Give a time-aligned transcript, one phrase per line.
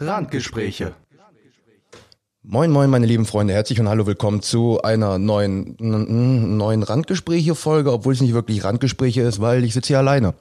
[0.00, 0.92] Randgespräche.
[2.44, 8.12] Moin, moin, meine lieben Freunde, herzlich und hallo, willkommen zu einer neuen, neuen Randgespräche-Folge, obwohl
[8.14, 10.34] es nicht wirklich Randgespräche ist, weil ich sitze hier alleine.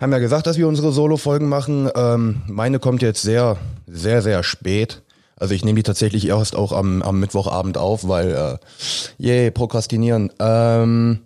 [0.00, 1.88] Haben ja gesagt, dass wir unsere Solo-Folgen machen.
[1.96, 5.00] Ähm, meine kommt jetzt sehr, sehr, sehr spät.
[5.34, 8.58] Also ich nehme die tatsächlich erst auch am, am Mittwochabend auf, weil, äh,
[9.16, 10.30] yay, prokrastinieren.
[10.38, 11.20] Ähm,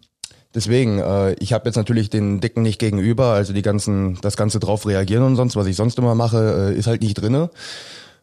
[0.59, 4.58] deswegen, äh, ich habe jetzt natürlich den Dicken nicht gegenüber, also die ganzen, das Ganze
[4.58, 7.50] drauf reagieren und sonst, was ich sonst immer mache, äh, ist halt nicht drinne.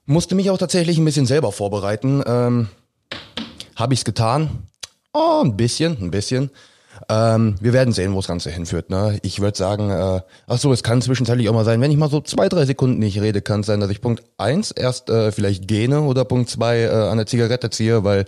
[0.06, 2.22] Musste mich auch tatsächlich ein bisschen selber vorbereiten.
[2.28, 2.68] Ähm,
[3.76, 4.50] habe ich's getan?
[5.14, 6.52] Oh, ein bisschen, ein bisschen.
[7.10, 8.90] Ähm, wir werden sehen, wo das Ganze hinführt.
[8.90, 9.18] Ne?
[9.22, 12.10] Ich würde sagen, äh, ach so, es kann zwischenzeitlich auch mal sein, wenn ich mal
[12.10, 15.32] so zwei, drei Sekunden nicht rede, kann es sein, dass ich Punkt eins erst äh,
[15.32, 18.26] vielleicht gähne oder Punkt zwei äh, an der Zigarette ziehe, weil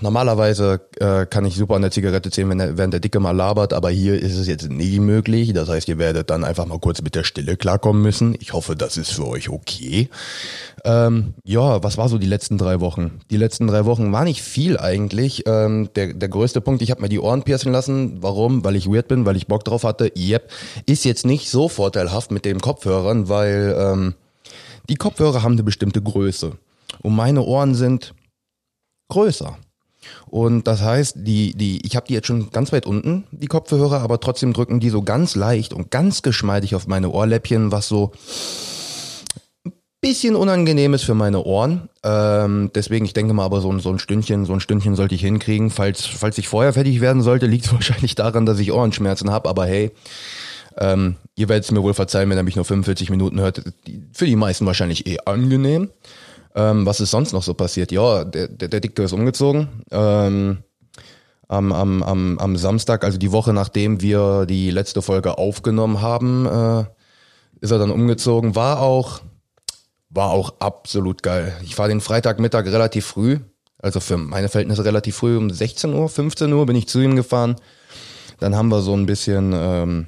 [0.00, 3.32] Normalerweise äh, kann ich super an der Zigarette ziehen, wenn der, während der Dicke mal
[3.32, 5.52] labert, aber hier ist es jetzt nie möglich.
[5.52, 8.34] Das heißt, ihr werdet dann einfach mal kurz mit der Stille klarkommen müssen.
[8.40, 10.08] Ich hoffe, das ist für euch okay.
[10.84, 13.20] Ähm, ja, was war so die letzten drei Wochen?
[13.30, 15.44] Die letzten drei Wochen war nicht viel eigentlich.
[15.46, 18.22] Ähm, der, der größte Punkt, ich habe mir die Ohren piercen lassen.
[18.22, 18.64] Warum?
[18.64, 20.12] Weil ich weird bin, weil ich Bock drauf hatte.
[20.16, 20.50] Yep.
[20.86, 24.14] Ist jetzt nicht so vorteilhaft mit den Kopfhörern, weil ähm,
[24.88, 26.52] die Kopfhörer haben eine bestimmte Größe.
[27.02, 28.14] Und meine Ohren sind
[29.08, 29.56] größer.
[30.26, 34.00] Und das heißt, die, die, ich habe die jetzt schon ganz weit unten, die Kopfhörer,
[34.00, 38.12] aber trotzdem drücken die so ganz leicht und ganz geschmeidig auf meine Ohrläppchen, was so
[39.64, 41.88] ein bisschen unangenehm ist für meine Ohren.
[42.02, 45.14] Ähm, deswegen, ich denke mal, aber so ein, so ein Stündchen, so ein Stündchen sollte
[45.14, 45.70] ich hinkriegen.
[45.70, 49.48] Falls, falls ich vorher fertig werden sollte, liegt es wahrscheinlich daran, dass ich Ohrenschmerzen habe,
[49.48, 49.90] aber hey.
[50.76, 53.62] Ähm, ihr werdet es mir wohl verzeihen, wenn er mich nur 45 Minuten hört.
[54.12, 55.90] Für die meisten wahrscheinlich eh angenehm.
[56.54, 57.90] Ähm, was ist sonst noch so passiert?
[57.90, 59.84] Ja, der, der, der Dicke ist umgezogen.
[59.90, 60.58] Ähm,
[61.48, 66.46] am, am, am, am Samstag, also die Woche nachdem wir die letzte Folge aufgenommen haben,
[66.46, 66.84] äh,
[67.60, 68.54] ist er dann umgezogen.
[68.54, 69.20] War auch,
[70.10, 71.56] war auch absolut geil.
[71.62, 73.40] Ich war den Freitagmittag relativ früh,
[73.78, 77.16] also für meine Verhältnisse relativ früh, um 16 Uhr, 15 Uhr bin ich zu ihm
[77.16, 77.56] gefahren.
[78.40, 80.06] Dann haben wir so ein bisschen ähm,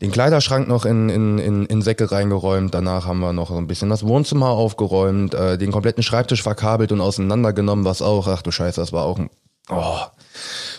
[0.00, 2.74] den Kleiderschrank noch in, in, in, in Säcke reingeräumt.
[2.74, 6.92] Danach haben wir noch so ein bisschen das Wohnzimmer aufgeräumt, äh, den kompletten Schreibtisch verkabelt
[6.92, 9.30] und auseinandergenommen, was auch, ach du Scheiße, das war auch ein,
[9.68, 9.98] oh,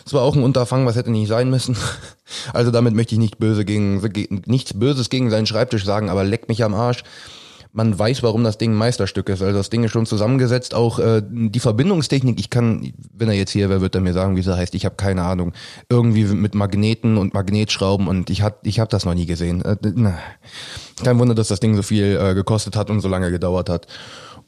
[0.03, 1.77] das war auch ein Unterfangen, was hätte nicht sein müssen.
[2.53, 3.99] Also damit möchte ich nicht böse gegen,
[4.45, 7.03] nichts Böses gegen seinen Schreibtisch sagen, aber leck mich am Arsch
[7.73, 9.41] man weiß, warum das Ding ein Meisterstück ist.
[9.41, 10.73] Also das Ding ist schon zusammengesetzt.
[10.73, 14.35] Auch äh, die Verbindungstechnik, ich kann, wenn er jetzt hier wäre, wird er mir sagen,
[14.35, 14.75] wie sie heißt.
[14.75, 15.53] Ich habe keine Ahnung.
[15.89, 19.63] Irgendwie mit Magneten und Magnetschrauben und ich hab, ich hab das noch nie gesehen.
[19.63, 19.77] Äh,
[21.03, 23.87] Kein Wunder, dass das Ding so viel äh, gekostet hat und so lange gedauert hat.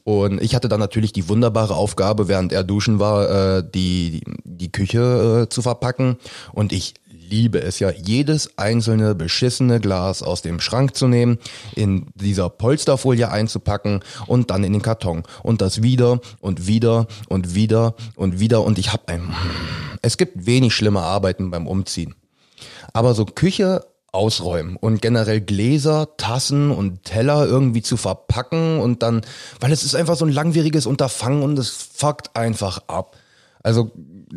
[0.04, 4.70] Und ich hatte dann natürlich die wunderbare Aufgabe, während er duschen war, äh, die, die
[4.70, 6.18] Küche äh, zu verpacken.
[6.52, 6.92] Und ich
[7.28, 11.38] liebe es ja, jedes einzelne beschissene Glas aus dem Schrank zu nehmen,
[11.74, 15.22] in dieser Polsterfolie einzupacken und dann in den Karton.
[15.42, 18.62] Und das wieder und wieder und wieder und wieder.
[18.62, 19.34] Und ich habe ein...
[20.02, 22.14] Es gibt wenig schlimme Arbeiten beim Umziehen.
[22.92, 29.22] Aber so Küche ausräumen und generell Gläser, Tassen und Teller irgendwie zu verpacken und dann,
[29.60, 33.16] weil es ist einfach so ein langwieriges Unterfangen und es fuckt einfach ab.
[33.62, 33.90] Also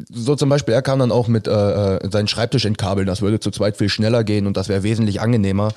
[0.10, 3.08] so zum Beispiel, er kann dann auch mit äh, äh, seinen Schreibtisch entkabeln.
[3.08, 5.74] Das würde zu zweit viel schneller gehen und das wäre wesentlich angenehmer.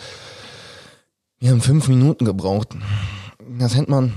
[1.38, 2.68] Wir haben fünf Minuten gebraucht.
[3.58, 4.12] Das nennt man.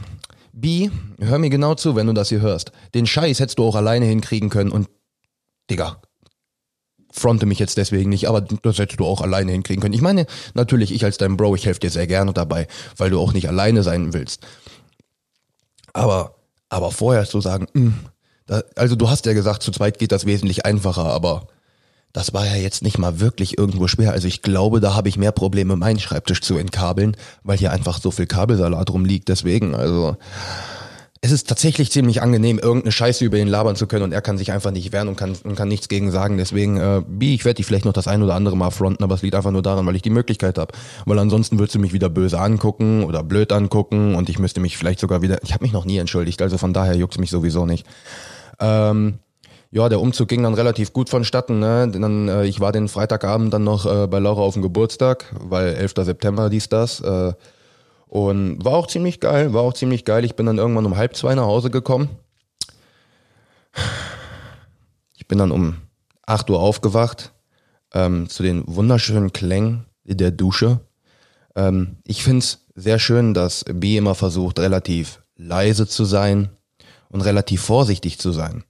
[0.52, 2.72] B, hör mir genau zu, wenn du das hier hörst.
[2.94, 4.88] Den Scheiß hättest du auch alleine hinkriegen können und,
[5.70, 6.02] Digga,
[7.12, 9.94] fronte mich jetzt deswegen nicht, aber das hättest du auch alleine hinkriegen können.
[9.94, 13.20] Ich meine, natürlich, ich als dein Bro, ich helfe dir sehr gerne dabei, weil du
[13.20, 14.46] auch nicht alleine sein willst.
[15.94, 16.36] Aber,
[16.70, 17.94] aber vorher zu sagen, mh, hm,
[18.48, 21.48] da, also du hast ja gesagt, zu zweit geht das wesentlich einfacher, aber
[22.14, 24.12] das war ja jetzt nicht mal wirklich irgendwo schwer.
[24.12, 28.00] Also ich glaube, da habe ich mehr Probleme, meinen Schreibtisch zu entkabeln, weil hier einfach
[28.00, 29.30] so viel Kabelsalat rumliegt.
[29.30, 30.16] Deswegen, also
[31.22, 34.38] es ist tatsächlich ziemlich angenehm, irgendeine Scheiße über ihn labern zu können und er kann
[34.38, 36.38] sich einfach nicht wehren und kann, und kann nichts gegen sagen.
[36.38, 39.16] Deswegen, äh, B, ich werde dich vielleicht noch das ein oder andere Mal fronten, aber
[39.16, 40.74] es liegt einfach nur daran, weil ich die Möglichkeit habe.
[41.06, 44.78] Weil ansonsten würdest du mich wieder böse angucken oder blöd angucken und ich müsste mich
[44.78, 45.42] vielleicht sogar wieder.
[45.44, 47.88] Ich habe mich noch nie entschuldigt, also von daher juckt mich sowieso nicht.
[48.60, 49.20] Ähm,
[49.72, 51.60] ja, der Umzug ging dann relativ gut vonstatten.
[51.60, 51.90] Ne?
[51.90, 55.74] Dann, äh, ich war den Freitagabend dann noch äh, bei Laura auf dem Geburtstag, weil
[55.74, 55.94] 11.
[55.98, 57.00] September dies das.
[57.00, 57.34] Äh,
[58.06, 60.24] und war auch ziemlich geil, war auch ziemlich geil.
[60.24, 62.10] Ich bin dann irgendwann um halb zwei nach Hause gekommen.
[65.18, 65.78] Ich bin dann um
[66.28, 67.34] acht Uhr aufgewacht,
[67.94, 70.82] ähm, zu den wunderschönen Klängen der Dusche.
[71.56, 76.50] Ähm, ich find's sehr schön, dass B immer versucht, relativ leise zu sein
[77.14, 78.66] und relativ vorsichtig zu sein.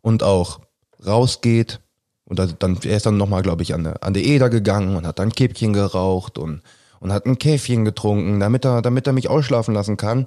[0.00, 0.60] Und auch
[1.04, 1.80] rausgeht
[2.24, 5.18] und dann, er ist dann nochmal, glaube ich, an, an der Eder gegangen und hat
[5.18, 6.62] dann Kippchen geraucht und
[7.00, 10.26] und hat ein Käfchen getrunken, damit er, damit er mich ausschlafen lassen kann.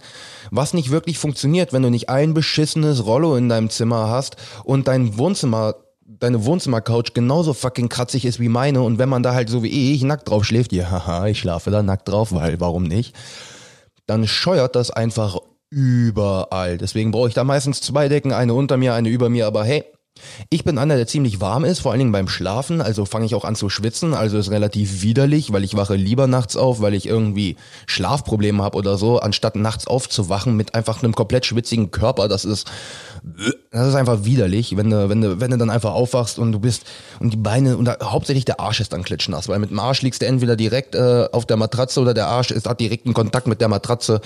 [0.51, 4.87] Was nicht wirklich funktioniert, wenn du nicht ein beschissenes Rollo in deinem Zimmer hast und
[4.87, 5.75] dein Wohnzimmer
[6.05, 9.93] deine Wohnzimmercouch genauso fucking kratzig ist wie meine und wenn man da halt so wie
[9.93, 13.15] ich nackt drauf schläft, ja, haha, ich schlafe da nackt drauf, weil warum nicht?
[14.07, 15.39] Dann scheuert das einfach
[15.71, 16.77] überall.
[16.77, 19.83] Deswegen brauche ich da meistens zwei Decken, eine unter mir, eine über mir, aber hey,
[20.49, 23.33] ich bin einer, der ziemlich warm ist, vor allen Dingen beim Schlafen, also fange ich
[23.33, 26.93] auch an zu schwitzen, also ist relativ widerlich, weil ich wache lieber nachts auf, weil
[26.93, 27.55] ich irgendwie
[27.87, 32.69] Schlafprobleme habe oder so, anstatt nachts aufzuwachen mit einfach einem komplett schwitzigen Körper, das ist
[33.71, 36.59] das ist einfach widerlich, wenn du wenn du wenn du dann einfach aufwachst und du
[36.59, 36.85] bist
[37.19, 40.01] und die Beine und da, hauptsächlich der Arsch ist dann klitschnass, weil mit dem Arsch
[40.01, 43.47] liegst du entweder direkt äh, auf der Matratze oder der Arsch ist hat direkten Kontakt
[43.47, 44.21] mit der Matratze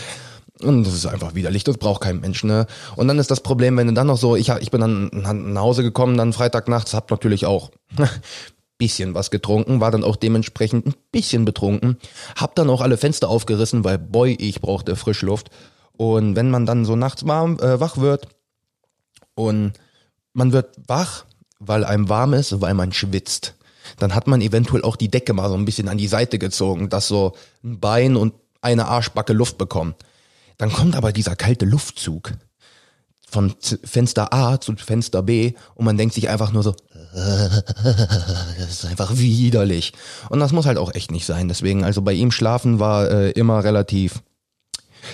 [0.61, 2.65] und das ist einfach widerlich, das braucht kein Mensch, ne?
[2.95, 5.09] Und dann ist das Problem, wenn du dann noch so, ich, ich bin dann
[5.53, 7.71] nach Hause gekommen, dann Freitagnachts, hab natürlich auch
[8.77, 11.97] bisschen was getrunken, war dann auch dementsprechend ein bisschen betrunken,
[12.35, 15.49] hab dann auch alle Fenster aufgerissen, weil boy, ich brauchte Frischluft.
[15.93, 18.27] Und wenn man dann so nachts warm, äh, wach wird
[19.33, 19.73] und
[20.33, 21.25] man wird wach,
[21.59, 23.55] weil einem warm ist, weil man schwitzt,
[23.97, 26.89] dann hat man eventuell auch die Decke mal so ein bisschen an die Seite gezogen,
[26.89, 29.95] dass so ein Bein und eine Arschbacke Luft bekommen.
[30.57, 32.33] Dann kommt aber dieser kalte Luftzug
[33.29, 33.53] von
[33.83, 36.73] Fenster A zu Fenster B und man denkt sich einfach nur so,
[37.13, 39.93] das ist einfach widerlich.
[40.29, 41.47] Und das muss halt auch echt nicht sein.
[41.47, 44.21] Deswegen, also bei ihm schlafen war äh, immer relativ.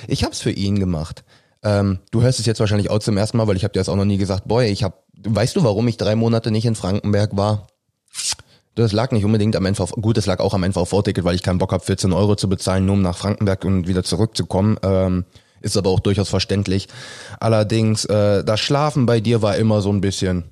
[0.08, 1.24] Ich hab's für ihn gemacht.
[1.64, 3.90] Ähm, du hörst es jetzt wahrscheinlich auch zum ersten Mal, weil ich habe dir das
[3.90, 4.48] auch noch nie gesagt.
[4.48, 7.68] Boy, ich hab, weißt du, warum ich drei Monate nicht in Frankenberg war?
[8.76, 11.58] Das lag nicht unbedingt am NVV, gut, es lag auch am NVV-Ticket, weil ich keinen
[11.58, 14.78] Bock habe, 14 Euro zu bezahlen, nur um nach Frankenberg und wieder zurückzukommen.
[14.82, 15.26] Ähm,
[15.60, 16.88] ist aber auch durchaus verständlich.
[17.40, 20.46] Allerdings, äh, das Schlafen bei dir war immer so ein bisschen.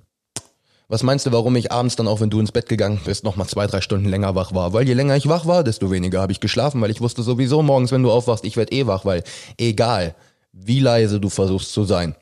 [0.87, 3.35] Was meinst du, warum ich abends dann auch, wenn du ins Bett gegangen bist, noch
[3.35, 4.73] mal zwei, drei Stunden länger wach war?
[4.73, 7.61] Weil je länger ich wach war, desto weniger habe ich geschlafen, weil ich wusste sowieso
[7.61, 9.23] morgens, wenn du aufwachst, ich werde eh wach, weil
[9.57, 10.15] egal,
[10.51, 12.15] wie leise du versuchst zu sein,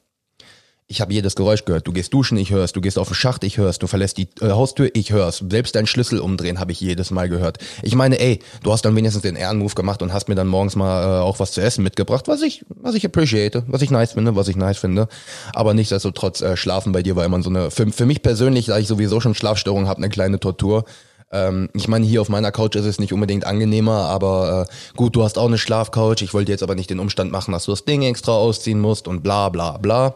[0.89, 1.85] ich habe jedes Geräusch gehört.
[1.85, 2.71] Du gehst duschen, ich hör's.
[2.71, 3.77] Du gehst auf den Schacht, ich hör's.
[3.77, 5.43] Du verlässt die äh, Haustür, ich hör's.
[5.49, 7.57] Selbst dein Schlüssel umdrehen habe ich jedes Mal gehört.
[7.83, 10.77] Ich meine, ey, du hast dann wenigstens den Ehrenmove gemacht und hast mir dann morgens
[10.77, 14.13] mal äh, auch was zu essen mitgebracht, was ich, was ich appreciate, was ich nice
[14.13, 15.09] finde, was ich nice finde.
[15.53, 18.77] Aber nichtsdestotrotz, äh, Schlafen bei dir war immer so eine, für, für mich persönlich, da
[18.77, 20.85] ich sowieso schon Schlafstörungen habe, eine kleine Tortur.
[21.31, 25.15] Ähm, ich meine, hier auf meiner Couch ist es nicht unbedingt angenehmer, aber äh, gut,
[25.15, 26.21] du hast auch eine Schlafcouch.
[26.21, 29.07] Ich wollte jetzt aber nicht den Umstand machen, dass du das Ding extra ausziehen musst
[29.07, 30.15] und bla bla bla.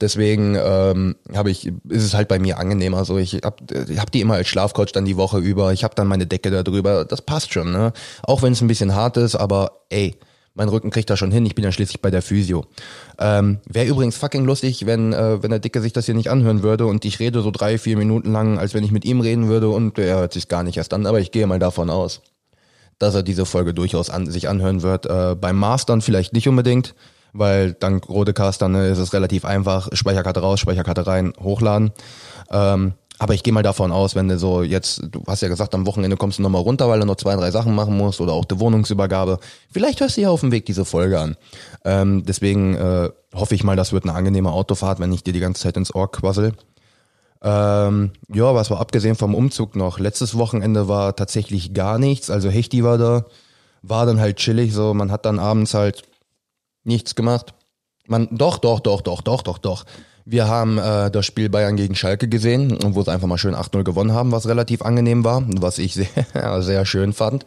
[0.00, 3.04] Deswegen ähm, habe ich, ist es halt bei mir angenehmer.
[3.04, 5.72] So, ich hab, ich hab die immer als Schlafcouch dann die Woche über.
[5.72, 7.04] Ich habe dann meine Decke da drüber.
[7.04, 7.92] Das passt schon, ne?
[8.22, 10.18] Auch wenn es ein bisschen hart ist, aber ey
[10.54, 12.66] mein Rücken kriegt das schon hin, ich bin ja schließlich bei der Physio.
[13.18, 16.62] Ähm, Wäre übrigens fucking lustig, wenn, äh, wenn der Dicke sich das hier nicht anhören
[16.62, 19.48] würde und ich rede so drei, vier Minuten lang, als wenn ich mit ihm reden
[19.48, 22.22] würde und er hört sich gar nicht erst an, aber ich gehe mal davon aus,
[22.98, 25.06] dass er diese Folge durchaus an, sich anhören wird.
[25.06, 26.94] Äh, beim Mastern vielleicht nicht unbedingt,
[27.32, 31.92] weil dank Rodecast dann äh, ist es relativ einfach, Speicherkarte raus, Speicherkarte rein, hochladen.
[32.50, 35.74] Ähm, aber ich gehe mal davon aus, wenn du so jetzt, du hast ja gesagt,
[35.74, 38.32] am Wochenende kommst du nochmal runter, weil du noch zwei, drei Sachen machen musst oder
[38.32, 39.38] auch die Wohnungsübergabe.
[39.70, 41.36] Vielleicht hörst du ja auf dem Weg diese Folge an.
[41.84, 45.40] Ähm, deswegen äh, hoffe ich mal, das wird eine angenehme Autofahrt, wenn ich dir die
[45.40, 46.54] ganze Zeit ins Ohr quassel.
[47.42, 49.98] Ähm, ja, was war abgesehen vom Umzug noch?
[49.98, 52.30] Letztes Wochenende war tatsächlich gar nichts.
[52.30, 53.26] Also Hechti war da,
[53.82, 56.04] war dann halt chillig, so man hat dann abends halt
[56.84, 57.52] nichts gemacht.
[58.06, 59.84] Man, doch, doch, doch, doch, doch, doch, doch.
[60.30, 63.82] Wir haben äh, das Spiel Bayern gegen Schalke gesehen, wo sie einfach mal schön 8-0
[63.82, 65.94] gewonnen haben, was relativ angenehm war, was ich
[66.32, 67.44] sehr, sehr schön fand.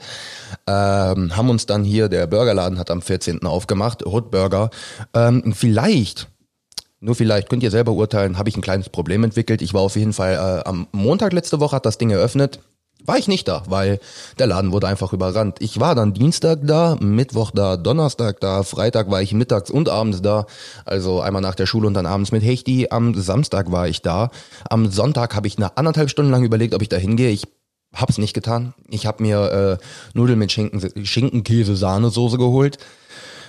[0.67, 3.45] Ähm, haben uns dann hier, der Burgerladen hat am 14.
[3.45, 4.69] aufgemacht, Hood Burger.
[5.13, 6.27] Ähm, vielleicht,
[6.99, 9.61] nur vielleicht, könnt ihr selber urteilen, habe ich ein kleines Problem entwickelt.
[9.61, 12.59] Ich war auf jeden Fall äh, am Montag letzte Woche, hat das Ding eröffnet
[13.05, 13.99] war ich nicht da, weil
[14.39, 15.57] der Laden wurde einfach überrannt.
[15.59, 20.21] Ich war dann Dienstag da, Mittwoch da, Donnerstag da, Freitag war ich mittags und abends
[20.21, 20.45] da,
[20.85, 22.87] also einmal nach der Schule und dann abends mit Hechti.
[22.89, 24.29] Am Samstag war ich da.
[24.69, 27.29] Am Sonntag habe ich eine anderthalb Stunden lang überlegt, ob ich da hingehe.
[27.29, 27.43] Ich
[27.93, 28.73] hab's nicht getan.
[28.89, 32.77] Ich habe mir äh, Nudeln mit Schinken, Schinkenkäse, Sahnesoße geholt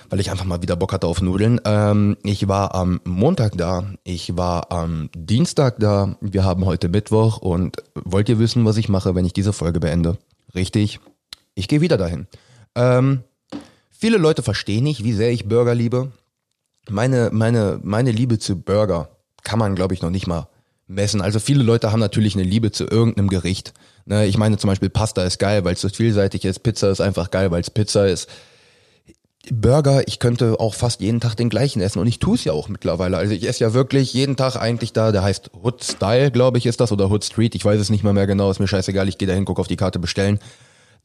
[0.09, 1.59] weil ich einfach mal wieder Bock hatte auf Nudeln.
[1.65, 7.37] Ähm, ich war am Montag da, ich war am Dienstag da, wir haben heute Mittwoch
[7.37, 10.17] und wollt ihr wissen, was ich mache, wenn ich diese Folge beende?
[10.53, 10.99] Richtig,
[11.53, 12.27] ich gehe wieder dahin.
[12.75, 13.23] Ähm,
[13.89, 16.11] viele Leute verstehen nicht, wie sehr ich Burger liebe.
[16.89, 19.09] Meine, meine, meine Liebe zu Burger
[19.43, 20.47] kann man, glaube ich, noch nicht mal
[20.87, 21.21] messen.
[21.21, 23.73] Also viele Leute haben natürlich eine Liebe zu irgendeinem Gericht.
[24.05, 26.59] Ne, ich meine zum Beispiel Pasta ist geil, weil es so vielseitig ist.
[26.59, 28.29] Pizza ist einfach geil, weil es Pizza ist.
[29.51, 32.53] Burger, ich könnte auch fast jeden Tag den gleichen essen und ich tue es ja
[32.53, 33.17] auch mittlerweile.
[33.17, 36.65] Also ich esse ja wirklich jeden Tag eigentlich da, der heißt Hood Style, glaube ich,
[36.65, 39.07] ist das, oder Hood Street, ich weiß es nicht mal mehr genau, ist mir scheißegal,
[39.09, 40.39] ich gehe da hin, gucke auf die Karte bestellen.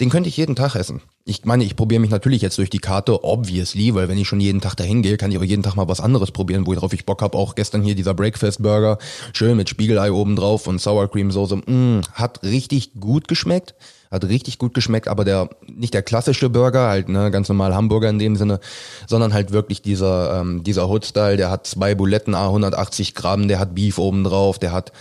[0.00, 1.02] Den könnte ich jeden Tag essen.
[1.26, 4.40] Ich meine, ich probiere mich natürlich jetzt durch die Karte, obviously, weil wenn ich schon
[4.40, 7.04] jeden Tag dahin gehe, kann ich auch jeden Tag mal was anderes probieren, worauf ich
[7.04, 7.36] Bock habe.
[7.36, 8.96] Auch gestern hier dieser Breakfast Burger,
[9.34, 11.56] schön mit Spiegelei oben drauf und Sour Cream Soße.
[11.56, 13.74] Mm, hat richtig gut geschmeckt.
[14.10, 18.08] Hat richtig gut geschmeckt, aber der nicht der klassische Burger, halt ne, ganz normal Hamburger
[18.08, 18.58] in dem Sinne,
[19.06, 21.36] sondern halt wirklich dieser ähm, dieser Hood-Style.
[21.36, 24.92] Der hat zwei Buletten, A 180 Gramm, der hat Beef oben drauf, der hat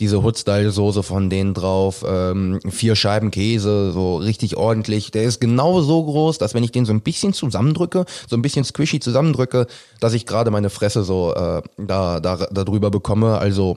[0.00, 5.10] diese Hood-Style-Soße von denen drauf, ähm, vier Scheiben Käse, so richtig ordentlich.
[5.10, 8.42] Der ist genau so groß, dass wenn ich den so ein bisschen zusammendrücke, so ein
[8.42, 9.66] bisschen squishy zusammendrücke,
[10.00, 13.38] dass ich gerade meine Fresse so äh, da, da, da drüber bekomme.
[13.38, 13.76] Also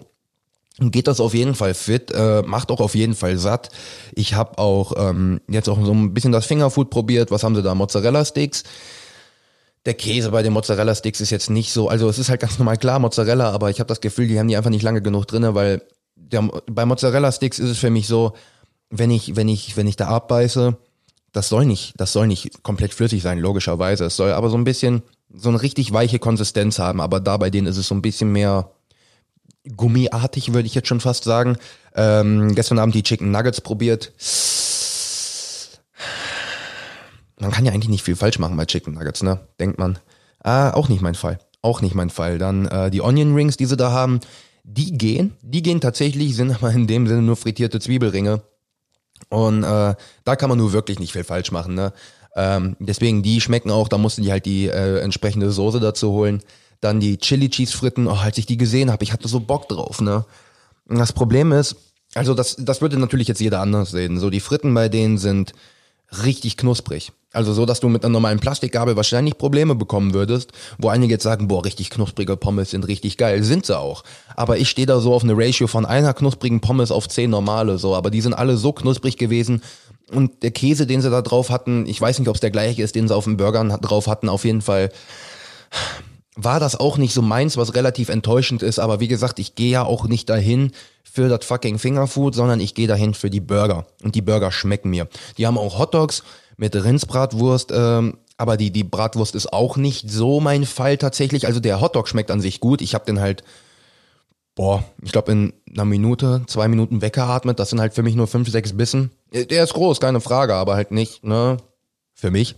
[0.79, 3.69] geht das auf jeden Fall fit, äh, macht auch auf jeden Fall satt.
[4.15, 7.31] Ich habe auch ähm, jetzt auch so ein bisschen das Fingerfood probiert.
[7.31, 7.75] Was haben sie da?
[7.75, 8.63] Mozzarella-Sticks.
[9.85, 12.77] Der Käse bei den Mozzarella-Sticks ist jetzt nicht so, also es ist halt ganz normal
[12.77, 15.55] klar Mozzarella, aber ich habe das Gefühl, die haben die einfach nicht lange genug drinne,
[15.55, 15.81] weil
[16.15, 18.33] der, bei Mozzarella-Sticks ist es für mich so,
[18.89, 20.77] wenn ich, wenn ich, wenn ich da abbeiße,
[21.31, 24.05] das soll nicht, das soll nicht komplett flüssig sein, logischerweise.
[24.05, 25.01] Es soll aber so ein bisschen,
[25.33, 28.31] so eine richtig weiche Konsistenz haben, aber da bei denen ist es so ein bisschen
[28.31, 28.69] mehr,
[29.75, 31.57] gummiartig, würde ich jetzt schon fast sagen.
[31.95, 34.11] Ähm, gestern Abend die Chicken Nuggets probiert.
[37.39, 39.39] Man kann ja eigentlich nicht viel falsch machen bei Chicken Nuggets, ne?
[39.59, 39.99] Denkt man.
[40.39, 41.39] Ah, auch nicht mein Fall.
[41.61, 42.37] Auch nicht mein Fall.
[42.37, 44.19] Dann äh, die Onion Rings, die sie da haben,
[44.63, 45.33] die gehen.
[45.41, 48.41] Die gehen tatsächlich, sind aber in dem Sinne nur frittierte Zwiebelringe.
[49.29, 51.93] Und äh, da kann man nur wirklich nicht viel falsch machen, ne?
[52.35, 56.41] Ähm, deswegen, die schmecken auch, da mussten die halt die äh, entsprechende Soße dazu holen.
[56.81, 59.69] Dann die Chili Cheese Fritten, oh, als ich die gesehen habe, ich hatte so Bock
[59.69, 60.25] drauf, ne?
[60.87, 61.75] Und das Problem ist,
[62.15, 64.19] also das, das würde natürlich jetzt jeder anders sehen.
[64.19, 65.53] So, die Fritten bei denen sind
[66.23, 67.11] richtig knusprig.
[67.31, 71.23] Also so, dass du mit einer normalen Plastikgabel wahrscheinlich Probleme bekommen würdest, wo einige jetzt
[71.23, 73.43] sagen, boah, richtig knusprige Pommes sind richtig geil.
[73.43, 74.03] Sind sie auch.
[74.35, 77.79] Aber ich stehe da so auf eine Ratio von einer knusprigen Pommes auf zehn normale,
[77.79, 77.95] so.
[77.95, 79.63] Aber die sind alle so knusprig gewesen.
[80.11, 82.83] Und der Käse, den sie da drauf hatten, ich weiß nicht, ob es der gleiche
[82.83, 84.91] ist, den sie auf dem Burger drauf hatten, auf jeden Fall
[86.35, 88.79] war das auch nicht so meins, was relativ enttäuschend ist.
[88.79, 90.71] Aber wie gesagt, ich gehe ja auch nicht dahin
[91.03, 93.85] für das fucking Fingerfood, sondern ich gehe dahin für die Burger.
[94.03, 95.07] Und die Burger schmecken mir.
[95.37, 96.23] Die haben auch Hotdogs
[96.57, 101.45] mit Rindsbratwurst, ähm, aber die, die Bratwurst ist auch nicht so mein Fall tatsächlich.
[101.45, 102.81] Also der Hotdog schmeckt an sich gut.
[102.81, 103.43] Ich habe den halt,
[104.55, 107.59] boah, ich glaube in einer Minute, zwei Minuten weggeatmet.
[107.59, 109.11] Das sind halt für mich nur fünf, sechs Bissen.
[109.31, 111.57] Der ist groß, keine Frage, aber halt nicht, ne,
[112.13, 112.55] für mich.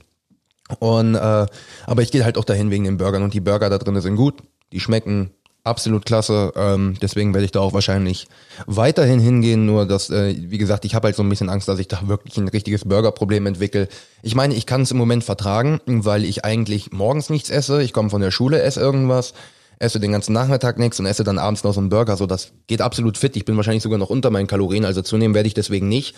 [0.79, 1.45] Und äh,
[1.85, 4.15] aber ich gehe halt auch dahin wegen den Burgern und die Burger da drin sind
[4.15, 4.41] gut,
[4.71, 5.31] die schmecken
[5.65, 6.53] absolut klasse.
[6.55, 8.27] Ähm, deswegen werde ich da auch wahrscheinlich
[8.67, 9.65] weiterhin hingehen.
[9.65, 12.07] Nur dass, äh, wie gesagt, ich habe halt so ein bisschen Angst, dass ich da
[12.07, 13.89] wirklich ein richtiges Burgerproblem entwickle.
[14.21, 17.81] Ich meine, ich kann es im Moment vertragen, weil ich eigentlich morgens nichts esse.
[17.83, 19.33] Ich komme von der Schule, esse irgendwas,
[19.79, 22.15] esse den ganzen Nachmittag nichts und esse dann abends noch so einen Burger.
[22.15, 23.35] So, das geht absolut fit.
[23.35, 26.15] Ich bin wahrscheinlich sogar noch unter meinen Kalorien, also zunehmen werde ich deswegen nicht.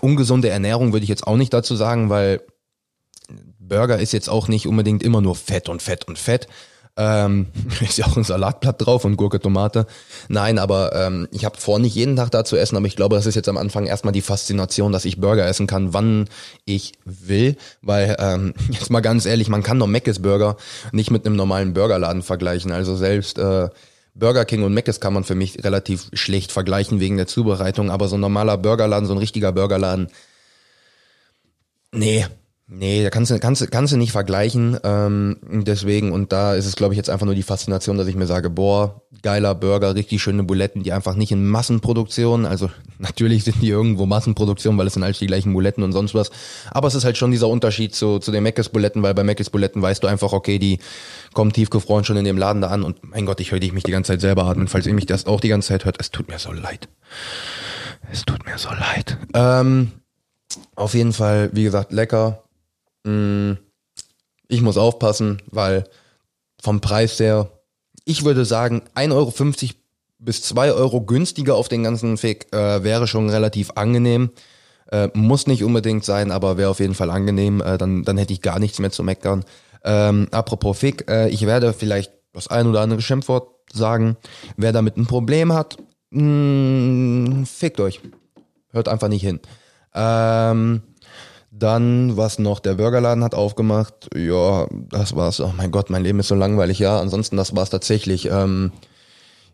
[0.00, 2.40] Ungesunde Ernährung würde ich jetzt auch nicht dazu sagen, weil
[3.68, 6.48] Burger ist jetzt auch nicht unbedingt immer nur Fett und Fett und Fett.
[6.98, 7.48] Ähm,
[7.80, 9.86] ist ja auch ein Salatblatt drauf und Gurke, Tomate.
[10.28, 13.16] Nein, aber ähm, ich habe vor, nicht jeden Tag da zu essen, aber ich glaube,
[13.16, 16.28] das ist jetzt am Anfang erstmal die Faszination, dass ich Burger essen kann, wann
[16.64, 17.56] ich will.
[17.82, 20.56] Weil, ähm, jetzt mal ganz ehrlich, man kann doch Mc's Burger
[20.92, 22.72] nicht mit einem normalen Burgerladen vergleichen.
[22.72, 23.68] Also selbst äh,
[24.14, 28.08] Burger King und Mc's kann man für mich relativ schlecht vergleichen wegen der Zubereitung, aber
[28.08, 30.08] so ein normaler Burgerladen, so ein richtiger Burgerladen,
[31.92, 32.24] nee,
[32.68, 34.76] Nee, da kannst du, kannst, kannst du nicht vergleichen.
[34.82, 38.16] Ähm, deswegen, und da ist es, glaube ich, jetzt einfach nur die Faszination, dass ich
[38.16, 42.68] mir sage, boah, geiler Burger, richtig schöne Buletten, die einfach nicht in Massenproduktion, also
[42.98, 46.32] natürlich sind die irgendwo Massenproduktion, weil es sind alles die gleichen Buletten und sonst was.
[46.72, 49.48] Aber es ist halt schon dieser Unterschied zu, zu den Meckes Buletten, weil bei Meckes
[49.48, 50.80] Buletten weißt du einfach, okay, die
[51.34, 53.84] kommen tiefgefroren schon in dem Laden da an und mein Gott, ich höre dich mich
[53.84, 54.66] die ganze Zeit selber atmen.
[54.66, 56.88] Falls ihr mich das auch die ganze Zeit hört, es tut mir so leid.
[58.10, 59.18] Es tut mir so leid.
[59.34, 59.92] Ähm,
[60.74, 62.42] auf jeden Fall, wie gesagt, lecker
[63.06, 63.58] Mm,
[64.48, 65.84] ich muss aufpassen, weil
[66.60, 67.50] vom Preis her,
[68.04, 69.32] ich würde sagen, 1,50 Euro
[70.18, 74.30] bis 2 Euro günstiger auf den ganzen Fick äh, wäre schon relativ angenehm.
[74.90, 77.60] Äh, muss nicht unbedingt sein, aber wäre auf jeden Fall angenehm.
[77.60, 79.44] Äh, dann, dann hätte ich gar nichts mehr zu meckern.
[79.84, 84.16] Ähm, apropos Fick, äh, ich werde vielleicht das ein oder andere Schimpfwort sagen.
[84.56, 85.76] Wer damit ein Problem hat,
[86.10, 88.00] mh, mm, fickt euch.
[88.70, 89.40] Hört einfach nicht hin.
[89.94, 90.82] Ähm,
[91.58, 94.08] dann, was noch, der Burgerladen hat aufgemacht.
[94.14, 95.40] Ja, das war's.
[95.40, 96.78] Oh mein Gott, mein Leben ist so langweilig.
[96.78, 98.26] Ja, ansonsten, das war's tatsächlich.
[98.30, 98.72] Ähm,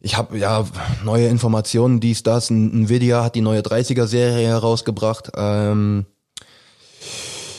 [0.00, 0.66] ich habe ja
[1.04, 2.50] neue Informationen, dies, das.
[2.50, 5.30] Nvidia hat die neue 30er-Serie herausgebracht.
[5.36, 6.06] Ähm,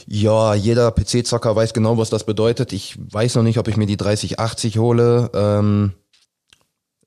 [0.06, 2.74] ja, jeder PC-Zocker weiß genau, was das bedeutet.
[2.74, 5.32] Ich weiß noch nicht, ob ich mir die 3080 hole.
[5.34, 5.94] Ähm,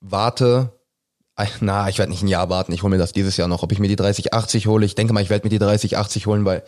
[0.01, 0.71] warte.
[1.59, 2.73] Na, ich werde nicht ein Jahr warten.
[2.73, 3.61] Ich hole mir das dieses Jahr noch.
[3.61, 6.45] Ob ich mir die 3080 hole, ich denke mal, ich werde mir die 3080 holen,
[6.45, 6.63] weil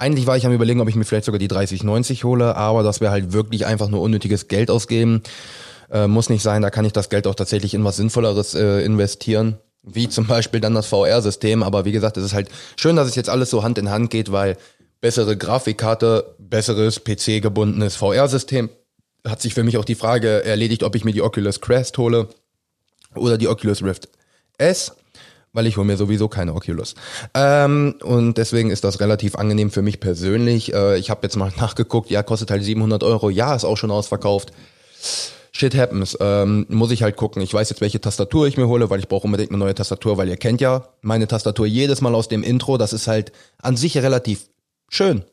[0.00, 3.02] Eigentlich war ich am überlegen, ob ich mir vielleicht sogar die 3090 hole, aber das
[3.02, 5.22] wäre halt wirklich einfach nur unnötiges Geld ausgeben.
[5.90, 8.82] Äh, muss nicht sein, da kann ich das Geld auch tatsächlich in was Sinnvolleres äh,
[8.82, 9.58] investieren.
[9.82, 11.62] Wie zum Beispiel dann das VR-System.
[11.62, 14.08] Aber wie gesagt, es ist halt schön, dass es jetzt alles so Hand in Hand
[14.08, 14.56] geht, weil
[15.02, 18.70] bessere Grafikkarte, besseres PC-gebundenes VR-System.
[19.26, 22.28] Hat sich für mich auch die Frage erledigt, ob ich mir die Oculus Quest hole
[23.14, 24.08] oder die Oculus Rift
[24.56, 24.92] S,
[25.52, 26.94] weil ich hole mir sowieso keine Oculus.
[27.34, 30.72] Ähm, und deswegen ist das relativ angenehm für mich persönlich.
[30.72, 33.30] Äh, ich habe jetzt mal nachgeguckt, ja, kostet halt 700 Euro.
[33.30, 34.52] Ja, ist auch schon ausverkauft.
[35.52, 36.16] Shit happens.
[36.20, 37.42] Ähm, muss ich halt gucken.
[37.42, 40.16] Ich weiß jetzt, welche Tastatur ich mir hole, weil ich brauche unbedingt eine neue Tastatur,
[40.16, 42.78] weil ihr kennt ja meine Tastatur jedes Mal aus dem Intro.
[42.78, 44.48] Das ist halt an sich relativ
[44.88, 45.24] schön.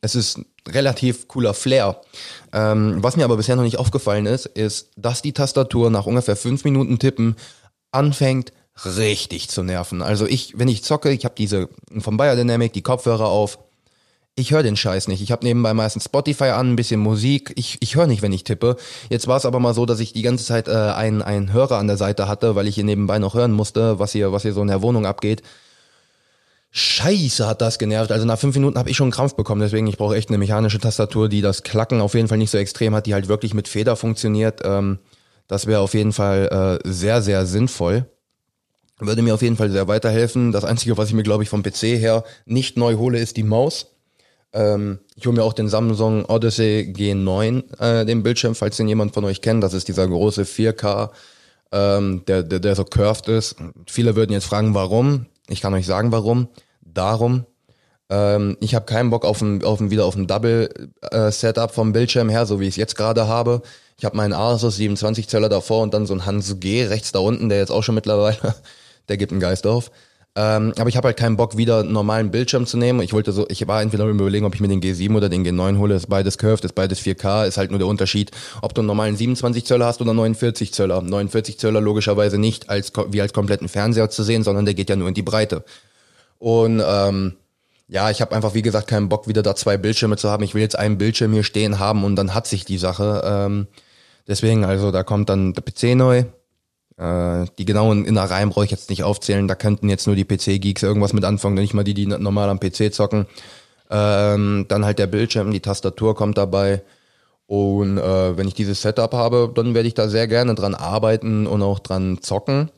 [0.00, 2.00] Es ist relativ cooler Flair.
[2.52, 6.36] Ähm, was mir aber bisher noch nicht aufgefallen ist, ist, dass die Tastatur nach ungefähr
[6.36, 7.36] fünf Minuten Tippen
[7.92, 8.52] anfängt
[8.84, 10.02] richtig zu nerven.
[10.02, 11.68] Also ich, wenn ich zocke, ich habe diese
[11.98, 13.58] vom Biodynamic, die Kopfhörer auf,
[14.38, 15.22] ich höre den Scheiß nicht.
[15.22, 17.54] Ich habe nebenbei meistens Spotify an, ein bisschen Musik.
[17.56, 18.76] Ich, ich höre nicht, wenn ich tippe.
[19.08, 21.78] Jetzt war es aber mal so, dass ich die ganze Zeit äh, einen, einen Hörer
[21.78, 24.52] an der Seite hatte, weil ich hier nebenbei noch hören musste, was hier, was hier
[24.52, 25.42] so in der Wohnung abgeht.
[26.70, 28.12] Scheiße hat das genervt.
[28.12, 29.62] Also nach fünf Minuten habe ich schon Krampf bekommen.
[29.62, 32.58] Deswegen, ich brauche echt eine mechanische Tastatur, die das Klacken auf jeden Fall nicht so
[32.58, 34.60] extrem hat, die halt wirklich mit Feder funktioniert.
[34.64, 34.98] Ähm,
[35.48, 38.04] das wäre auf jeden Fall äh, sehr, sehr sinnvoll.
[38.98, 40.52] Würde mir auf jeden Fall sehr weiterhelfen.
[40.52, 43.42] Das Einzige, was ich mir, glaube ich, vom PC her nicht neu hole, ist die
[43.42, 43.96] Maus.
[44.52, 49.12] Ähm, ich hole mir auch den Samsung Odyssey G9, äh, den Bildschirm, falls den jemand
[49.12, 49.62] von euch kennt.
[49.62, 51.10] Das ist dieser große 4K,
[51.72, 53.56] ähm, der, der, der so curved ist.
[53.86, 55.26] Viele würden jetzt fragen, warum.
[55.48, 56.48] Ich kann euch sagen, warum.
[56.80, 57.44] Darum.
[58.08, 61.92] Ähm, ich habe keinen Bock auf ein, auf ein, wieder auf ein Double-Setup äh, vom
[61.92, 63.60] Bildschirm her, so wie ich es jetzt gerade habe.
[63.98, 67.18] Ich habe meinen Asus 27 Zöller davor und dann so ein Hans G rechts da
[67.18, 68.54] unten, der jetzt auch schon mittlerweile,
[69.08, 69.90] der gibt einen Geist auf.
[70.38, 73.00] Ähm, aber ich habe halt keinen Bock, wieder einen normalen Bildschirm zu nehmen.
[73.00, 75.78] Ich wollte so, ich war entweder Überlegen, ob ich mir den G7 oder den G9
[75.78, 75.94] hole.
[75.94, 79.16] Ist beides curved, ist beides 4K, ist halt nur der Unterschied, ob du einen normalen
[79.16, 81.00] 27 Zöller hast oder 49 Zöller.
[81.00, 84.96] 49 Zöller logischerweise nicht als wie als kompletten Fernseher zu sehen, sondern der geht ja
[84.96, 85.64] nur in die Breite.
[86.38, 87.36] Und ähm,
[87.88, 90.42] ja, ich habe einfach, wie gesagt, keinen Bock, wieder da zwei Bildschirme zu haben.
[90.42, 93.22] Ich will jetzt einen Bildschirm hier stehen haben und dann hat sich die Sache.
[93.24, 93.68] Ähm,
[94.28, 96.24] deswegen, also da kommt dann der PC neu.
[96.96, 99.48] Äh, die genauen Innereien brauche ich jetzt nicht aufzählen.
[99.48, 102.60] Da könnten jetzt nur die PC-Geeks irgendwas mit anfangen, nicht mal die, die normal am
[102.60, 103.26] PC zocken.
[103.90, 106.82] Ähm, dann halt der Bildschirm, die Tastatur kommt dabei.
[107.46, 111.46] Und äh, wenn ich dieses Setup habe, dann werde ich da sehr gerne dran arbeiten
[111.46, 112.70] und auch dran zocken.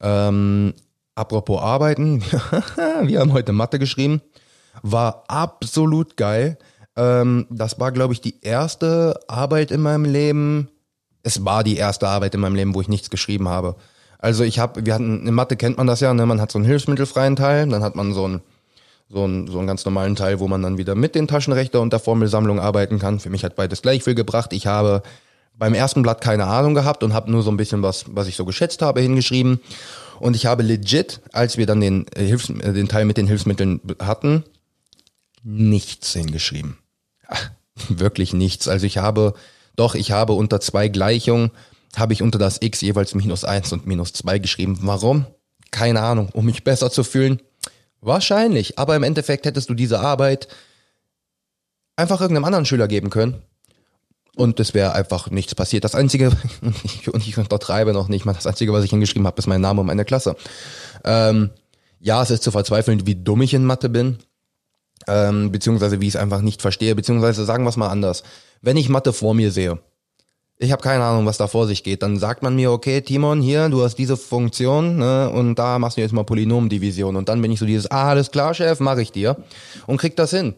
[0.00, 0.74] Ähm,
[1.16, 2.22] apropos arbeiten,
[3.02, 4.22] wir haben heute Mathe geschrieben
[4.82, 6.58] war absolut geil.
[6.96, 10.68] Ähm, das war, glaube ich, die erste Arbeit in meinem Leben.
[11.22, 13.76] Es war die erste Arbeit in meinem Leben, wo ich nichts geschrieben habe.
[14.18, 16.26] Also ich habe, wir hatten, in Mathe kennt man das ja, ne?
[16.26, 18.40] man hat so einen hilfsmittelfreien Teil, dann hat man so einen,
[19.08, 21.92] so einen, so einen ganz normalen Teil, wo man dann wieder mit den Taschenrechner und
[21.92, 23.20] der Formelsammlung arbeiten kann.
[23.20, 24.52] Für mich hat beides gleich viel gebracht.
[24.52, 25.02] Ich habe
[25.58, 28.36] beim ersten Blatt keine Ahnung gehabt und habe nur so ein bisschen was, was ich
[28.36, 29.60] so geschätzt habe, hingeschrieben.
[30.18, 33.26] Und ich habe legit, als wir dann den, äh, Hilfs-, äh, den Teil mit den
[33.26, 34.44] Hilfsmitteln hatten,
[35.42, 36.78] nichts hingeschrieben.
[37.88, 38.68] Wirklich nichts.
[38.68, 39.34] Also ich habe,
[39.76, 41.50] doch, ich habe unter zwei Gleichungen,
[41.96, 44.78] habe ich unter das x jeweils minus eins und minus zwei geschrieben.
[44.82, 45.26] Warum?
[45.70, 46.28] Keine Ahnung.
[46.32, 47.40] Um mich besser zu fühlen?
[48.00, 48.78] Wahrscheinlich.
[48.78, 50.48] Aber im Endeffekt hättest du diese Arbeit
[51.96, 53.42] einfach irgendeinem anderen Schüler geben können.
[54.34, 55.84] Und es wäre einfach nichts passiert.
[55.84, 56.28] Das Einzige,
[56.62, 59.46] und ich, und ich untertreibe noch nicht mal, das Einzige, was ich hingeschrieben habe, ist
[59.46, 60.36] mein Name und meine Klasse.
[61.04, 61.50] Ähm,
[62.00, 64.18] ja, es ist zu verzweifeln, wie dumm ich in Mathe bin
[65.06, 68.22] ähm, beziehungsweise wie ich es einfach nicht verstehe, beziehungsweise sagen wir es mal anders.
[68.60, 69.78] Wenn ich Mathe vor mir sehe,
[70.58, 73.42] ich habe keine Ahnung, was da vor sich geht, dann sagt man mir, okay, Timon,
[73.42, 77.42] hier, du hast diese Funktion ne, und da machst du jetzt mal Polynomdivision und dann
[77.42, 79.36] bin ich so dieses, ah, alles klar, Chef, mache ich dir
[79.86, 80.54] und krieg das hin.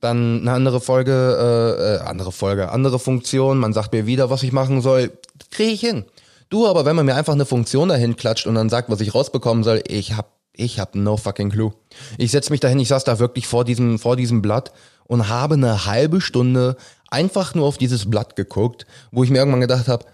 [0.00, 4.42] Dann eine andere Folge, äh, äh, andere Folge, andere Funktion, man sagt mir wieder, was
[4.42, 5.10] ich machen soll,
[5.50, 6.04] kriege ich hin.
[6.48, 9.14] Du aber, wenn man mir einfach eine Funktion dahin klatscht und dann sagt, was ich
[9.14, 11.72] rausbekommen soll, ich hab ich habe no fucking clue.
[12.18, 14.72] Ich setz mich dahin, ich saß da wirklich vor diesem, vor diesem Blatt
[15.04, 16.76] und habe eine halbe Stunde
[17.10, 20.04] einfach nur auf dieses Blatt geguckt, wo ich mir irgendwann gedacht habe,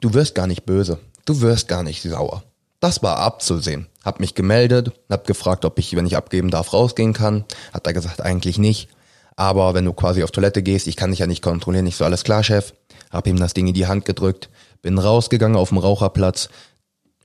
[0.00, 2.42] du wirst gar nicht böse, du wirst gar nicht sauer.
[2.80, 3.86] Das war abzusehen.
[4.04, 7.46] Hab mich gemeldet, hab gefragt, ob ich, wenn ich abgeben darf, rausgehen kann.
[7.72, 8.88] Hat er gesagt, eigentlich nicht.
[9.36, 12.04] Aber wenn du quasi auf Toilette gehst, ich kann dich ja nicht kontrollieren, nicht so
[12.04, 12.74] alles klar, Chef.
[13.10, 14.50] Hab ihm das Ding in die Hand gedrückt,
[14.82, 16.50] bin rausgegangen auf dem Raucherplatz,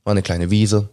[0.04, 0.88] war eine kleine Wiese,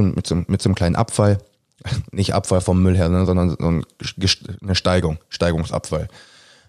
[0.00, 1.38] mit, so, mit so einem kleinen Abfall.
[2.12, 6.08] Nicht Abfall vom Müll her, ne, sondern so eine Steigung, Steigungsabfall.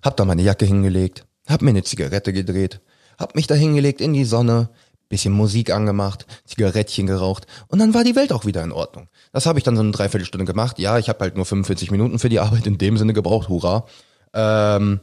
[0.01, 2.81] Hab da meine Jacke hingelegt, hab mir eine Zigarette gedreht,
[3.17, 4.69] hab mich da hingelegt in die Sonne,
[5.09, 9.07] bisschen Musik angemacht, Zigarettchen geraucht und dann war die Welt auch wieder in Ordnung.
[9.31, 10.79] Das habe ich dann so eine Dreiviertelstunde gemacht.
[10.79, 13.85] Ja, ich habe halt nur 45 Minuten für die Arbeit in dem Sinne gebraucht, hurra.
[14.33, 15.01] Ähm,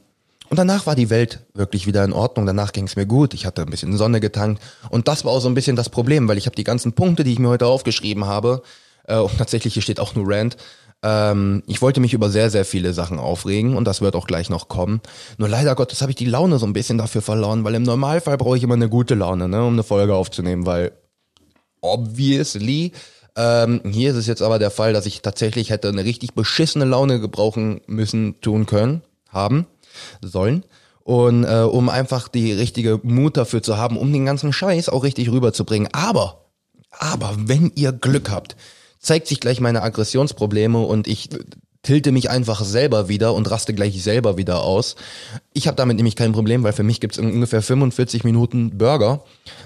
[0.51, 2.45] und danach war die Welt wirklich wieder in Ordnung.
[2.45, 3.35] Danach ging es mir gut.
[3.35, 4.61] Ich hatte ein bisschen Sonne getankt.
[4.91, 7.23] Und das war auch so ein bisschen das Problem, weil ich habe die ganzen Punkte,
[7.23, 8.63] die ich mir heute aufgeschrieben habe,
[9.05, 10.57] äh, und tatsächlich hier steht auch nur Rand,
[11.03, 14.51] ähm, ich wollte mich über sehr, sehr viele Sachen aufregen und das wird auch gleich
[14.51, 15.01] noch kommen.
[15.39, 18.37] Nur leider Gottes habe ich die Laune so ein bisschen dafür verloren, weil im Normalfall
[18.37, 20.93] brauche ich immer eine gute Laune, ne, um eine Folge aufzunehmen, weil
[21.81, 22.93] obviously
[23.37, 26.85] ähm, hier ist es jetzt aber der Fall, dass ich tatsächlich hätte eine richtig beschissene
[26.85, 29.67] Laune gebrauchen müssen, tun können, haben,
[30.23, 30.65] sollen.
[31.03, 35.03] Und äh, um einfach die richtige Mut dafür zu haben, um den ganzen Scheiß auch
[35.03, 35.89] richtig rüberzubringen.
[35.93, 36.45] Aber,
[36.91, 38.57] aber wenn ihr Glück habt,
[39.01, 41.31] zeigt sich gleich meine Aggressionsprobleme und ich
[41.83, 44.97] tilte mich einfach selber wieder und raste gleich selber wieder aus.
[45.55, 49.25] Ich habe damit nämlich kein Problem, weil für mich gibt's in ungefähr 45 Minuten Burger.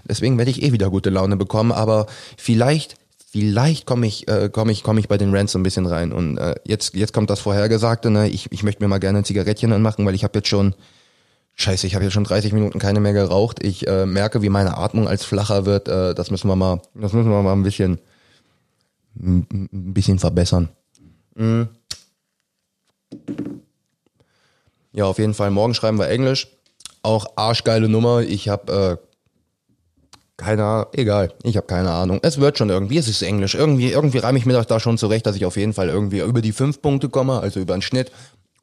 [0.09, 2.07] Deswegen werde ich eh wieder gute Laune bekommen, aber
[2.37, 2.95] vielleicht
[3.35, 6.13] vielleicht komme ich äh, komme ich komme ich bei den Rants so ein bisschen rein
[6.13, 8.29] und äh, jetzt jetzt kommt das vorhergesagte, ne?
[8.29, 10.73] Ich ich möchte mir mal gerne ein Zigarettchen anmachen, weil ich habe jetzt schon
[11.57, 13.65] Scheiße, ich habe jetzt schon 30 Minuten keine mehr geraucht.
[13.65, 15.89] Ich äh, merke, wie meine Atmung als flacher wird.
[15.89, 17.99] Äh, das müssen wir mal, das müssen wir mal ein bisschen
[19.17, 20.69] ein bisschen verbessern.
[21.35, 21.69] Mhm.
[24.93, 25.51] Ja, auf jeden Fall.
[25.51, 26.47] Morgen schreiben wir Englisch.
[27.03, 28.23] Auch arschgeile Nummer.
[28.23, 29.14] Ich habe äh,
[30.37, 32.19] keine Ahnung, egal, ich habe keine Ahnung.
[32.23, 33.55] Es wird schon irgendwie, es ist Englisch.
[33.55, 36.21] Irgendwie, irgendwie reime ich mir doch da schon zurecht, dass ich auf jeden Fall irgendwie
[36.21, 38.11] über die fünf Punkte komme, also über den Schnitt.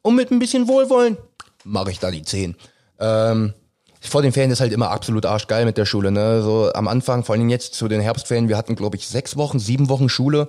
[0.02, 1.16] Und mit ein bisschen Wohlwollen
[1.64, 2.56] mache ich da die zehn.
[2.98, 3.54] Ähm,
[4.00, 6.10] vor den Ferien ist halt immer absolut arschgeil mit der Schule.
[6.10, 6.42] Ne?
[6.42, 9.58] So am Anfang, vor allem jetzt zu den Herbstferien, wir hatten, glaube ich, sechs Wochen,
[9.58, 10.48] sieben Wochen Schule.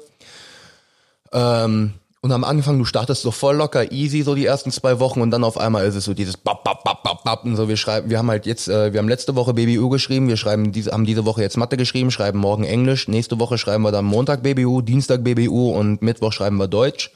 [1.32, 5.20] Ähm, und am Anfang, du startest so voll locker, easy, so die ersten zwei Wochen
[5.20, 7.68] und dann auf einmal ist es so dieses bap, bap, bap, bap, bap und so.
[7.68, 10.72] Wir schreiben, wir haben halt jetzt, äh, wir haben letzte Woche BBU geschrieben, wir schreiben
[10.72, 14.06] diese, haben diese Woche jetzt Mathe geschrieben, schreiben morgen Englisch, nächste Woche schreiben wir dann
[14.06, 17.12] Montag BBU, Dienstag BBU und Mittwoch schreiben wir Deutsch.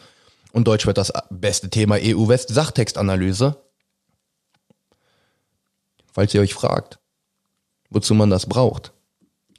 [0.51, 3.55] Und Deutsch wird das beste Thema EU-West-Sachtextanalyse.
[6.11, 6.99] Falls ihr euch fragt,
[7.89, 8.91] wozu man das braucht,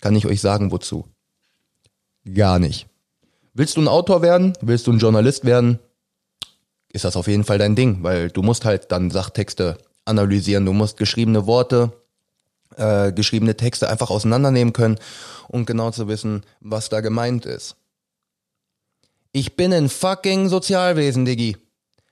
[0.02, 1.08] kann ich euch sagen, wozu.
[2.34, 2.86] Gar nicht.
[3.58, 4.52] Willst du ein Autor werden?
[4.60, 5.80] Willst du ein Journalist werden?
[6.92, 10.72] Ist das auf jeden Fall dein Ding, weil du musst halt dann Sachtexte analysieren, du
[10.72, 11.90] musst geschriebene Worte,
[12.76, 15.00] äh, geschriebene Texte einfach auseinandernehmen können
[15.48, 17.74] und genau zu wissen, was da gemeint ist.
[19.32, 21.56] Ich bin ein fucking Sozialwesen, Diggi.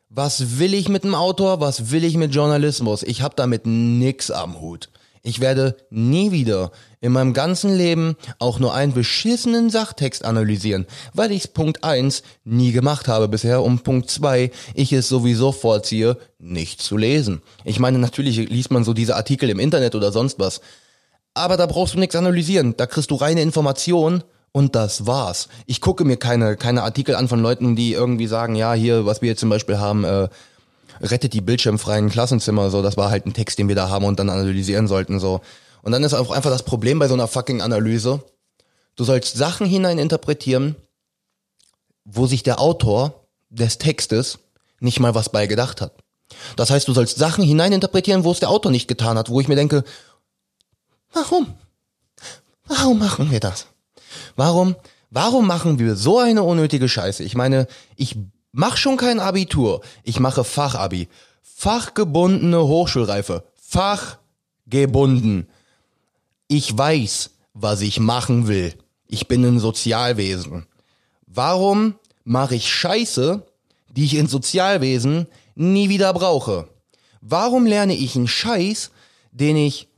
[0.08, 1.60] Was will ich mit dem Autor?
[1.60, 3.04] Was will ich mit Journalismus?
[3.04, 4.90] Ich hab damit nix am Hut.
[5.26, 11.32] Ich werde nie wieder in meinem ganzen Leben auch nur einen beschissenen Sachtext analysieren, weil
[11.32, 16.80] ich Punkt 1 nie gemacht habe bisher und Punkt 2 ich es sowieso vorziehe, nicht
[16.80, 17.42] zu lesen.
[17.64, 20.60] Ich meine, natürlich liest man so diese Artikel im Internet oder sonst was,
[21.34, 25.48] aber da brauchst du nichts analysieren, da kriegst du reine Informationen und das war's.
[25.66, 29.22] Ich gucke mir keine, keine Artikel an von Leuten, die irgendwie sagen, ja, hier, was
[29.22, 30.28] wir jetzt zum Beispiel haben, äh,
[31.00, 34.18] rettet die bildschirmfreien Klassenzimmer, so, das war halt ein Text, den wir da haben und
[34.18, 35.40] dann analysieren sollten, so.
[35.82, 38.22] Und dann ist auch einfach das Problem bei so einer fucking Analyse,
[38.96, 40.76] du sollst Sachen hineininterpretieren,
[42.04, 44.38] wo sich der Autor des Textes
[44.80, 45.92] nicht mal was bei gedacht hat.
[46.56, 49.48] Das heißt, du sollst Sachen hineininterpretieren, wo es der Autor nicht getan hat, wo ich
[49.48, 49.84] mir denke,
[51.12, 51.54] warum?
[52.66, 53.66] Warum machen wir das?
[54.34, 54.74] Warum,
[55.10, 57.22] warum machen wir so eine unnötige Scheiße?
[57.22, 58.16] Ich meine, ich
[58.56, 59.82] mach schon kein Abitur.
[60.02, 61.08] Ich mache Fachabi.
[61.42, 63.44] Fachgebundene Hochschulreife.
[63.54, 65.46] Fachgebunden.
[66.48, 68.74] Ich weiß, was ich machen will.
[69.06, 70.66] Ich bin ein Sozialwesen.
[71.26, 73.46] Warum mache ich Scheiße,
[73.90, 76.68] die ich in Sozialwesen nie wieder brauche?
[77.20, 78.90] Warum lerne ich einen Scheiß,
[79.32, 79.88] den ich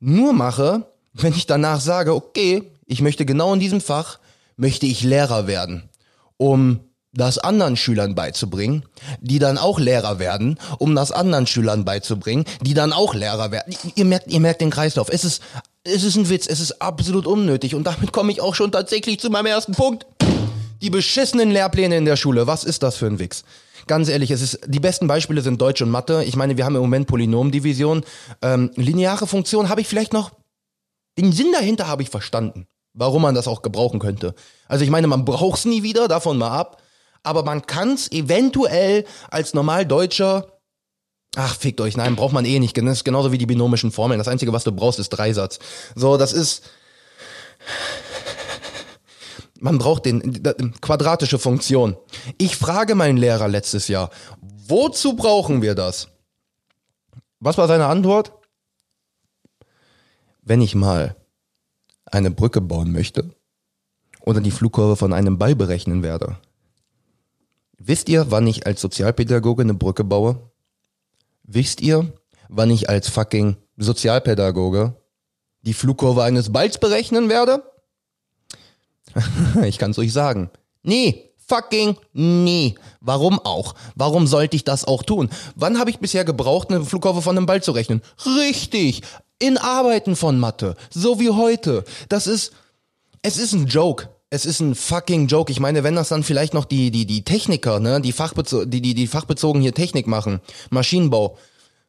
[0.00, 4.18] nur mache, wenn ich danach sage, okay, ich möchte genau in diesem Fach,
[4.56, 5.88] möchte ich Lehrer werden,
[6.36, 6.80] um
[7.14, 8.84] das anderen Schülern beizubringen,
[9.20, 13.74] die dann auch Lehrer werden, um das anderen Schülern beizubringen, die dann auch Lehrer werden.
[13.94, 15.08] Ihr merkt, ihr merkt den Kreislauf.
[15.10, 15.42] Es ist,
[15.84, 17.74] es ist ein Witz, es ist absolut unnötig.
[17.74, 20.06] Und damit komme ich auch schon tatsächlich zu meinem ersten Punkt.
[20.80, 22.46] Die beschissenen Lehrpläne in der Schule.
[22.46, 23.44] Was ist das für ein Wix?
[23.86, 26.24] Ganz ehrlich, es ist, die besten Beispiele sind Deutsch und Mathe.
[26.24, 28.04] Ich meine, wir haben im Moment Polynomdivision.
[28.40, 30.30] Ähm, lineare Funktion habe ich vielleicht noch,
[31.18, 34.34] den Sinn dahinter habe ich verstanden warum man das auch gebrauchen könnte.
[34.68, 36.81] Also ich meine, man braucht es nie wieder, davon mal ab,
[37.22, 40.52] aber man kann es eventuell als Normaldeutscher
[41.34, 42.76] Ach, fickt euch, nein, braucht man eh nicht.
[42.76, 44.18] Das ist genauso wie die binomischen Formeln.
[44.18, 45.58] Das Einzige, was du brauchst, ist Dreisatz.
[45.94, 46.62] So, das ist.
[49.58, 50.42] Man braucht den,
[50.80, 51.96] quadratische Funktion.
[52.36, 56.08] Ich frage meinen Lehrer letztes Jahr, wozu brauchen wir das?
[57.38, 58.32] Was war seine Antwort?
[60.42, 61.16] Wenn ich mal
[62.04, 63.34] eine Brücke bauen möchte
[64.20, 66.36] oder die Flugkurve von einem Ball berechnen werde.
[67.78, 70.50] Wisst ihr, wann ich als Sozialpädagoge eine Brücke baue?
[71.42, 72.12] Wisst ihr,
[72.48, 74.96] wann ich als fucking Sozialpädagoge
[75.62, 77.62] die Flugkurve eines Balls berechnen werde?
[79.64, 80.50] ich kann's euch sagen.
[80.82, 82.76] Nee, fucking nie.
[83.00, 83.74] Warum auch?
[83.94, 85.28] Warum sollte ich das auch tun?
[85.54, 88.02] Wann habe ich bisher gebraucht, eine Flugkurve von einem Ball zu rechnen?
[88.24, 89.02] Richtig,
[89.38, 91.84] in Arbeiten von Mathe, so wie heute.
[92.08, 92.52] Das ist,
[93.22, 94.08] es ist ein Joke.
[94.34, 95.52] Es ist ein fucking Joke.
[95.52, 98.80] Ich meine, wenn das dann vielleicht noch die, die, die Techniker, ne, die, Fachbezo die,
[98.80, 100.40] die, die fachbezogen hier Technik machen,
[100.70, 101.36] Maschinenbau,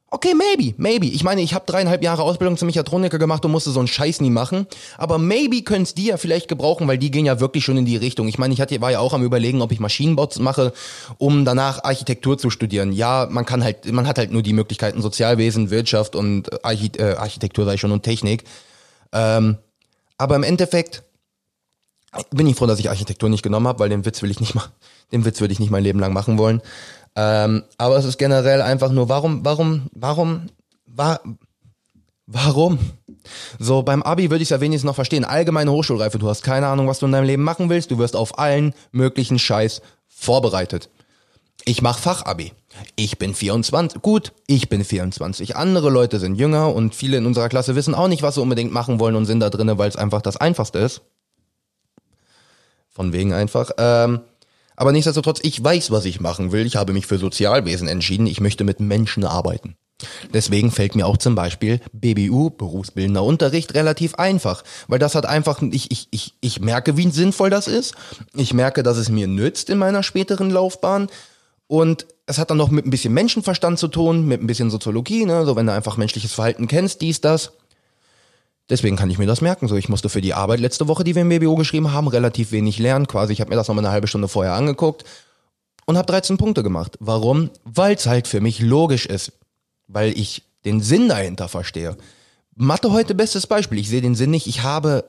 [0.10, 1.08] Okay, maybe, maybe.
[1.08, 4.22] Ich meine, ich habe dreieinhalb Jahre Ausbildung zum Mechatroniker gemacht und musste so einen Scheiß
[4.22, 4.68] nie machen.
[4.98, 7.96] Aber maybe können die ja vielleicht gebrauchen, weil die gehen ja wirklich schon in die
[7.98, 8.28] Richtung.
[8.28, 10.72] Ich meine, ich hatte, war ja auch am überlegen, ob ich Maschinenbau mache,
[11.18, 12.92] um danach Architektur zu studieren.
[12.92, 17.16] Ja, man kann halt, man hat halt nur die Möglichkeiten Sozialwesen, Wirtschaft und Archi äh,
[17.16, 18.44] Architektur sei schon und Technik.
[19.14, 19.58] Ähm,
[20.20, 21.04] aber im Endeffekt
[22.32, 24.56] bin ich froh, dass ich Architektur nicht genommen habe, weil den Witz will ich nicht
[24.56, 24.72] machen.
[25.12, 26.62] Den Witz würde ich nicht mein Leben lang machen wollen.
[27.16, 30.48] Ähm, aber es ist generell einfach nur, warum, warum, warum,
[30.86, 31.20] wa,
[32.26, 32.80] warum?
[33.60, 35.26] So, beim Abi würde ich es ja wenigstens noch verstehen.
[35.26, 38.16] Allgemeine Hochschulreife, du hast keine Ahnung, was du in deinem Leben machen willst, du wirst
[38.16, 40.90] auf allen möglichen Scheiß vorbereitet.
[41.66, 42.52] Ich mach Fachabi.
[42.96, 44.02] Ich bin 24.
[44.02, 45.56] Gut, ich bin 24.
[45.56, 48.74] Andere Leute sind jünger und viele in unserer Klasse wissen auch nicht, was sie unbedingt
[48.74, 51.02] machen wollen und sind da drinnen, weil es einfach das Einfachste ist.
[52.94, 53.72] Von wegen einfach.
[53.78, 54.22] Ähm,
[54.76, 56.66] aber nichtsdestotrotz, ich weiß, was ich machen will.
[56.66, 58.28] Ich habe mich für Sozialwesen entschieden.
[58.28, 59.76] Ich möchte mit Menschen arbeiten.
[60.34, 64.64] Deswegen fällt mir auch zum Beispiel BBU, berufsbildender Unterricht, relativ einfach.
[64.88, 67.96] Weil das hat einfach, ich, ich, ich, ich merke, wie sinnvoll das ist.
[68.36, 71.08] Ich merke, dass es mir nützt in meiner späteren Laufbahn.
[71.68, 75.26] Und es hat dann noch mit ein bisschen Menschenverstand zu tun, mit ein bisschen Soziologie,
[75.26, 75.46] ne?
[75.46, 77.54] so wenn du einfach menschliches Verhalten kennst, dies, das.
[78.74, 79.68] Deswegen kann ich mir das merken.
[79.68, 82.52] So, ich musste für die Arbeit letzte Woche, die wir im BBO geschrieben haben, relativ
[82.52, 83.06] wenig lernen.
[83.06, 85.04] Quasi, ich habe mir das nochmal eine halbe Stunde vorher angeguckt
[85.86, 86.98] und habe 13 Punkte gemacht.
[87.00, 87.52] Warum?
[87.66, 89.34] Weil es halt für mich logisch ist.
[89.88, 91.96] Weil ich den Sinn dahinter verstehe.
[92.56, 93.78] Mathe heute bestes Beispiel.
[93.78, 94.48] Ich sehe den Sinn nicht.
[94.48, 95.04] Ich habe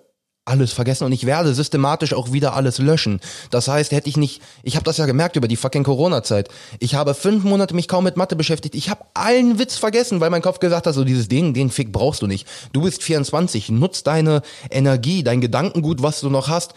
[0.45, 3.21] alles vergessen und ich werde systematisch auch wieder alles löschen.
[3.51, 6.49] Das heißt, hätte ich nicht, ich habe das ja gemerkt über die fucking Corona-Zeit.
[6.81, 8.75] Ich habe fünf Monate mich kaum mit Mathe beschäftigt.
[8.75, 11.93] Ich habe allen Witz vergessen, weil mein Kopf gesagt hat, so dieses Ding, den Fick
[11.93, 12.47] brauchst du nicht.
[12.73, 16.75] Du bist 24, nutz deine Energie, dein Gedankengut, was du noch hast,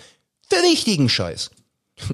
[0.50, 1.52] für richtigen Scheiß.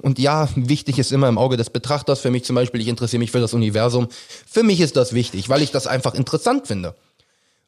[0.02, 2.20] Und ja, wichtig ist immer im Auge des Betrachters.
[2.20, 4.08] Für mich zum Beispiel, ich interessiere mich für das Universum.
[4.46, 6.94] Für mich ist das wichtig, weil ich das einfach interessant finde.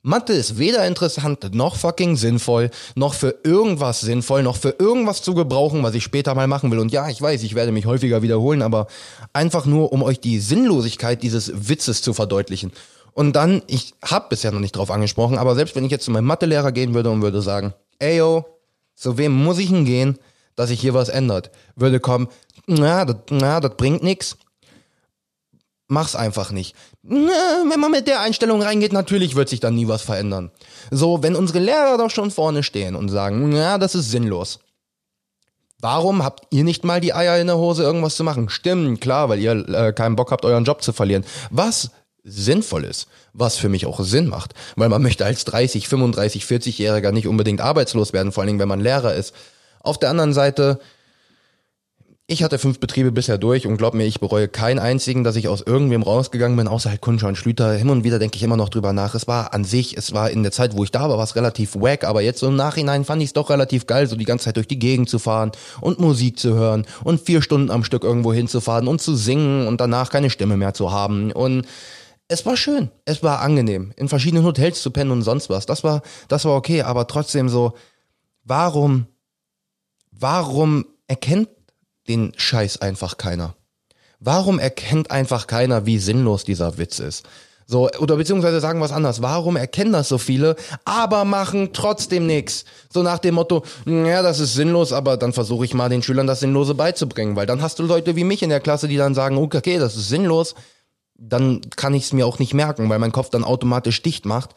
[0.06, 5.34] Mathe ist weder interessant noch fucking sinnvoll, noch für irgendwas sinnvoll, noch für irgendwas zu
[5.34, 6.78] gebrauchen, was ich später mal machen will.
[6.78, 8.86] Und ja, ich weiß, ich werde mich häufiger wiederholen, aber
[9.32, 12.70] einfach nur, um euch die Sinnlosigkeit dieses Witzes zu verdeutlichen.
[13.14, 16.12] Und dann, ich habe bisher noch nicht drauf angesprochen, aber selbst wenn ich jetzt zu
[16.12, 18.44] meinem Mathelehrer gehen würde und würde sagen, ey yo,
[18.94, 20.18] zu wem muss ich denn gehen,
[20.54, 21.50] dass sich hier was ändert?
[21.74, 22.28] Würde kommen,
[22.68, 24.36] na, das, na, das bringt nix
[25.88, 26.74] mach's einfach nicht.
[27.02, 30.50] Wenn man mit der Einstellung reingeht, natürlich wird sich dann nie was verändern.
[30.90, 34.60] So, wenn unsere Lehrer doch schon vorne stehen und sagen, ja, das ist sinnlos.
[35.78, 38.48] Warum habt ihr nicht mal die Eier in der Hose, irgendwas zu machen?
[38.48, 41.24] Stimmt, klar, weil ihr äh, keinen Bock habt, euren Job zu verlieren.
[41.50, 41.90] Was
[42.24, 47.12] sinnvoll ist, was für mich auch Sinn macht, weil man möchte als 30, 35, 40-Jähriger
[47.12, 49.32] nicht unbedingt arbeitslos werden, vor allen Dingen, wenn man Lehrer ist.
[49.80, 50.80] Auf der anderen Seite
[52.28, 55.46] ich hatte fünf Betriebe bisher durch und glaub mir, ich bereue keinen einzigen, dass ich
[55.46, 57.72] aus irgendwem rausgegangen bin, außer halt Kunscher und Schlüter.
[57.74, 59.14] Hin und wieder denke ich immer noch drüber nach.
[59.14, 61.76] Es war an sich, es war in der Zeit, wo ich da war, es relativ
[61.76, 64.46] wack, aber jetzt so im Nachhinein fand ich es doch relativ geil, so die ganze
[64.46, 68.02] Zeit durch die Gegend zu fahren und Musik zu hören und vier Stunden am Stück
[68.02, 71.30] irgendwo hinzufahren und zu singen und danach keine Stimme mehr zu haben.
[71.30, 71.64] Und
[72.26, 75.64] es war schön, es war angenehm, in verschiedenen Hotels zu pennen und sonst was.
[75.66, 77.74] Das war, das war okay, aber trotzdem so,
[78.42, 79.06] warum,
[80.10, 81.50] warum erkennt
[82.08, 83.54] den Scheiß einfach keiner?
[84.20, 87.24] Warum erkennt einfach keiner, wie sinnlos dieser Witz ist?
[87.68, 89.22] So, oder beziehungsweise sagen es anders.
[89.22, 92.64] Warum erkennen das so viele, aber machen trotzdem nichts?
[92.92, 96.28] So nach dem Motto, ja, das ist sinnlos, aber dann versuche ich mal den Schülern
[96.28, 99.14] das Sinnlose beizubringen, weil dann hast du Leute wie mich in der Klasse, die dann
[99.14, 100.54] sagen, okay, das ist sinnlos,
[101.16, 104.50] dann kann ich es mir auch nicht merken, weil mein Kopf dann automatisch dicht macht.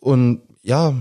[0.00, 0.94] Und ja,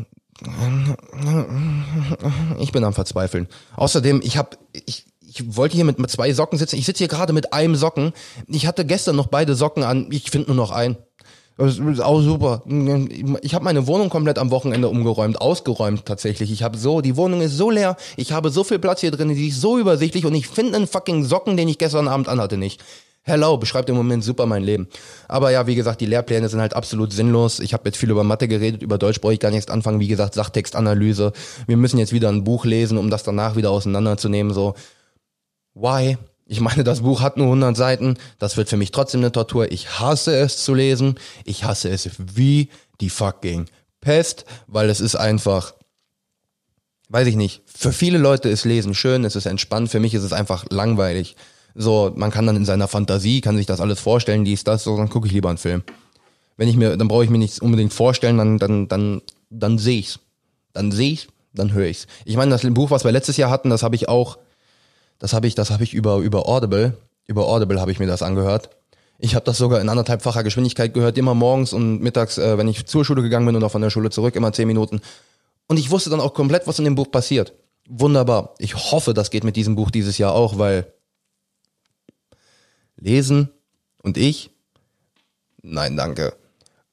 [2.60, 3.48] ich bin am Verzweifeln.
[3.76, 6.76] Außerdem, ich habe, ich, ich wollte hier mit, zwei Socken sitzen.
[6.76, 8.12] Ich sitze hier gerade mit einem Socken.
[8.48, 10.08] Ich hatte gestern noch beide Socken an.
[10.12, 10.98] Ich finde nur noch einen.
[11.58, 12.63] Das ist auch super.
[13.41, 16.52] Ich habe meine Wohnung komplett am Wochenende umgeräumt, ausgeräumt tatsächlich.
[16.52, 17.95] Ich habe so, die Wohnung ist so leer.
[18.17, 20.88] Ich habe so viel Platz hier drin, die ist so übersichtlich und ich finde einen
[20.88, 22.84] fucking Socken, den ich gestern Abend anhatte, nicht.
[23.28, 24.88] Hello, beschreibt im Moment super mein Leben.
[25.28, 27.60] Aber ja, wie gesagt, die Lehrpläne sind halt absolut sinnlos.
[27.60, 30.00] Ich habe jetzt viel über Mathe geredet, über Deutsch brauche ich gar nicht anfangen.
[30.00, 31.34] Wie gesagt, Sachtextanalyse.
[31.66, 34.54] Wir müssen jetzt wieder ein Buch lesen, um das danach wieder auseinanderzunehmen.
[34.54, 34.76] So,
[35.74, 36.20] why?
[36.46, 38.18] Ich meine, das Buch hat nur 100 Seiten.
[38.38, 39.72] Das wird für mich trotzdem eine Tortur.
[39.72, 41.16] Ich hasse es zu lesen.
[41.46, 42.70] Ich hasse es wie
[43.02, 43.66] die fucking
[44.02, 45.74] Pest, weil es ist einfach,
[47.10, 47.64] weiß ich nicht.
[47.66, 49.90] Für viele Leute ist Lesen schön, es ist entspannt.
[49.90, 51.36] Für mich ist es einfach langweilig.
[51.76, 54.96] So, man kann dann in seiner Fantasie, kann sich das alles vorstellen, dies, das, so,
[54.96, 55.84] dann gucke ich lieber einen Film.
[56.56, 60.00] Wenn ich mir, dann brauche ich mir nichts unbedingt vorstellen, dann, dann, dann, dann sehe
[60.00, 60.20] ich's.
[60.72, 62.08] Dann sehe ich's, dann höre ich's.
[62.24, 64.38] Ich meine, das Buch, was wir letztes Jahr hatten, das habe ich auch,
[65.20, 68.22] das habe ich, das habe ich über, über Audible, über Audible habe ich mir das
[68.22, 68.70] angehört.
[69.18, 72.86] Ich habe das sogar in anderthalbfacher Geschwindigkeit gehört, immer morgens und mittags, äh, wenn ich
[72.86, 75.02] zur Schule gegangen bin oder von der Schule zurück, immer zehn Minuten.
[75.68, 77.54] Und ich wusste dann auch komplett, was in dem Buch passiert.
[77.88, 78.54] Wunderbar.
[78.60, 80.88] Ich hoffe, das geht mit diesem Buch dieses Jahr auch, weil
[82.98, 83.50] Lesen
[84.02, 84.52] und ich?
[85.62, 86.34] Nein, danke.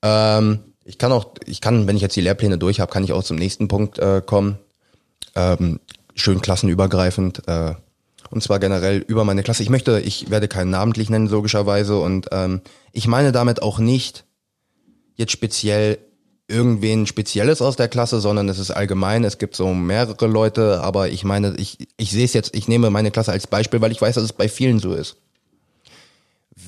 [0.02, 3.12] Ähm, ich kann auch, ich kann, wenn ich jetzt die Lehrpläne durch habe, kann ich
[3.12, 4.58] auch zum nächsten Punkt äh, kommen.
[5.34, 5.80] Ähm,
[6.14, 7.46] schön klassenübergreifend.
[7.46, 7.74] Äh,
[8.30, 9.62] und zwar generell über meine Klasse.
[9.62, 11.98] Ich möchte, ich werde keinen namentlich nennen, logischerweise.
[11.98, 12.62] Und ähm,
[12.92, 14.24] ich meine damit auch nicht
[15.16, 15.98] jetzt speziell
[16.48, 19.24] irgendwen Spezielles aus der Klasse, sondern es ist allgemein.
[19.24, 22.90] Es gibt so mehrere Leute, aber ich meine, ich, ich sehe es jetzt, ich nehme
[22.90, 25.16] meine Klasse als Beispiel, weil ich weiß, dass es bei vielen so ist.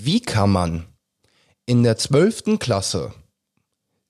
[0.07, 0.85] Wie kann man
[1.65, 3.15] in der zwölften Klasse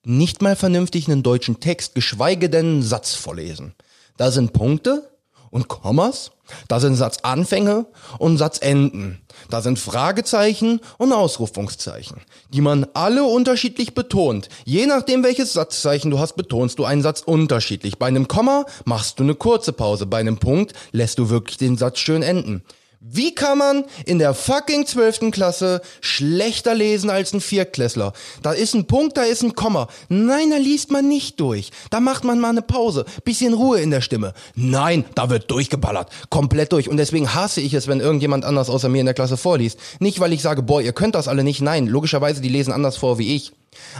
[0.03, 3.75] nicht mal vernünftig einen deutschen Text, geschweige denn einen Satz vorlesen?
[4.17, 5.09] Da sind Punkte
[5.51, 6.31] und Kommas,
[6.67, 7.85] da sind Satzanfänge
[8.19, 12.17] und Satzenden, da sind Fragezeichen und Ausrufungszeichen,
[12.49, 14.49] die man alle unterschiedlich betont.
[14.65, 17.99] Je nachdem, welches Satzzeichen du hast, betonst du einen Satz unterschiedlich.
[17.99, 21.77] Bei einem Komma machst du eine kurze Pause, bei einem Punkt lässt du wirklich den
[21.77, 22.65] Satz schön enden.
[23.07, 28.13] Wie kann man in der fucking zwölften Klasse schlechter lesen als ein Viertklässler?
[28.41, 29.89] Da ist ein Punkt, da ist ein Komma.
[30.09, 31.69] Nein, da liest man nicht durch.
[31.91, 33.05] Da macht man mal eine Pause.
[33.23, 34.33] Bisschen Ruhe in der Stimme.
[34.55, 36.09] Nein, da wird durchgeballert.
[36.31, 36.89] Komplett durch.
[36.89, 39.77] Und deswegen hasse ich es, wenn irgendjemand anders außer mir in der Klasse vorliest.
[39.99, 41.61] Nicht, weil ich sage, boah, ihr könnt das alle nicht.
[41.61, 43.53] Nein, logischerweise, die lesen anders vor wie ich.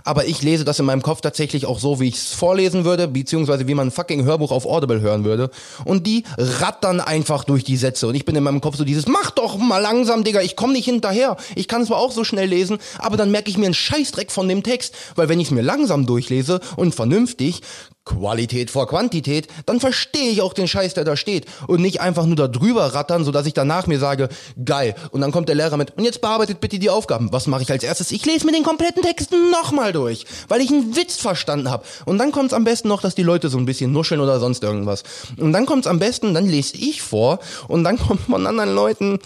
[0.03, 3.07] Aber ich lese das in meinem Kopf tatsächlich auch so, wie ich es vorlesen würde,
[3.07, 5.49] beziehungsweise wie man ein fucking Hörbuch auf Audible hören würde.
[5.83, 8.07] Und die rattern einfach durch die Sätze.
[8.07, 10.73] Und ich bin in meinem Kopf so dieses, mach doch mal langsam, Digga, ich komm
[10.73, 11.37] nicht hinterher.
[11.55, 14.47] Ich kann zwar auch so schnell lesen, aber dann merke ich mir einen Scheißdreck von
[14.47, 14.95] dem Text.
[15.15, 17.61] Weil wenn ich es mir langsam durchlese und vernünftig,
[18.05, 22.25] Qualität vor Quantität, dann verstehe ich auch den Scheiß, der da steht und nicht einfach
[22.25, 24.29] nur da drüber rattern, so dass ich danach mir sage,
[24.63, 24.95] geil.
[25.11, 27.33] Und dann kommt der Lehrer mit, und jetzt bearbeitet bitte die Aufgaben.
[27.33, 28.11] Was mache ich als erstes?
[28.11, 31.83] Ich lese mir den kompletten Text nochmal durch, weil ich einen Witz verstanden habe.
[32.05, 34.39] Und dann kommt es am besten noch, dass die Leute so ein bisschen nuscheln oder
[34.39, 35.03] sonst irgendwas.
[35.37, 38.73] Und dann kommt es am besten, dann lese ich vor und dann kommt von anderen
[38.73, 39.19] Leuten,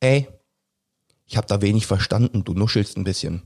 [0.00, 0.28] ey,
[1.26, 3.42] ich habe da wenig verstanden, du nuschelst ein bisschen.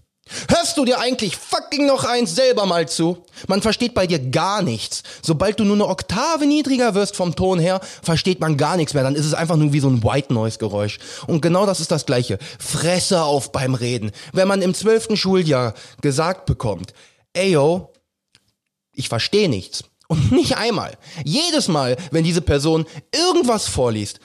[0.49, 3.25] Hörst du dir eigentlich fucking noch eins selber mal zu?
[3.47, 5.05] Man versteht bei dir gar nichts.
[5.23, 9.05] Sobald du nur eine Oktave niedriger wirst vom Ton her, versteht man gar nichts mehr.
[9.05, 10.99] Dann ist es einfach nur wie so ein White Noise Geräusch.
[11.29, 12.39] Und genau das ist das Gleiche.
[12.59, 14.11] Fresse auf beim Reden.
[14.33, 16.93] Wenn man im zwölften Schuljahr gesagt bekommt,
[17.33, 17.93] ey yo,
[18.95, 19.85] ich verstehe nichts.
[20.09, 20.99] Und nicht einmal.
[21.25, 22.85] Jedes Mal, wenn diese Person
[23.15, 24.19] irgendwas vorliest,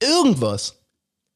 [0.00, 0.76] irgendwas,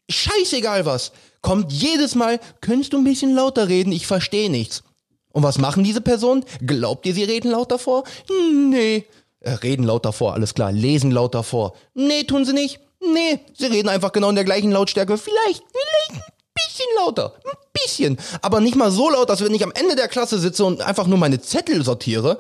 [0.08, 1.10] scheißegal was,
[1.44, 4.82] kommt jedes Mal, könntest du ein bisschen lauter reden, ich verstehe nichts.
[5.30, 6.44] Und was machen diese Personen?
[6.66, 8.04] Glaubt ihr, sie reden lauter vor?
[8.50, 9.04] Nee.
[9.40, 10.72] Äh, reden lauter vor, alles klar.
[10.72, 11.74] Lesen lauter vor.
[11.92, 12.80] Nee, tun sie nicht.
[13.00, 15.18] Nee, sie reden einfach genau in der gleichen Lautstärke.
[15.18, 17.34] Vielleicht, vielleicht ein bisschen lauter.
[17.44, 18.18] Ein bisschen.
[18.40, 21.06] Aber nicht mal so laut, dass wenn ich am Ende der Klasse sitze und einfach
[21.06, 22.38] nur meine Zettel sortiere,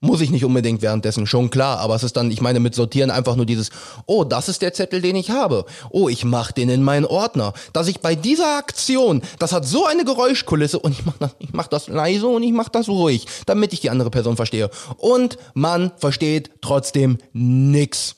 [0.00, 3.10] muss ich nicht unbedingt währenddessen, schon klar, aber es ist dann, ich meine mit sortieren
[3.10, 3.70] einfach nur dieses,
[4.06, 5.64] oh, das ist der Zettel, den ich habe.
[5.90, 7.52] Oh, ich mach den in meinen Ordner.
[7.72, 11.52] Dass ich bei dieser Aktion, das hat so eine Geräuschkulisse und ich mach das, ich
[11.52, 14.70] mach das leise und ich mach das ruhig, damit ich die andere Person verstehe.
[14.98, 18.17] Und man versteht trotzdem nix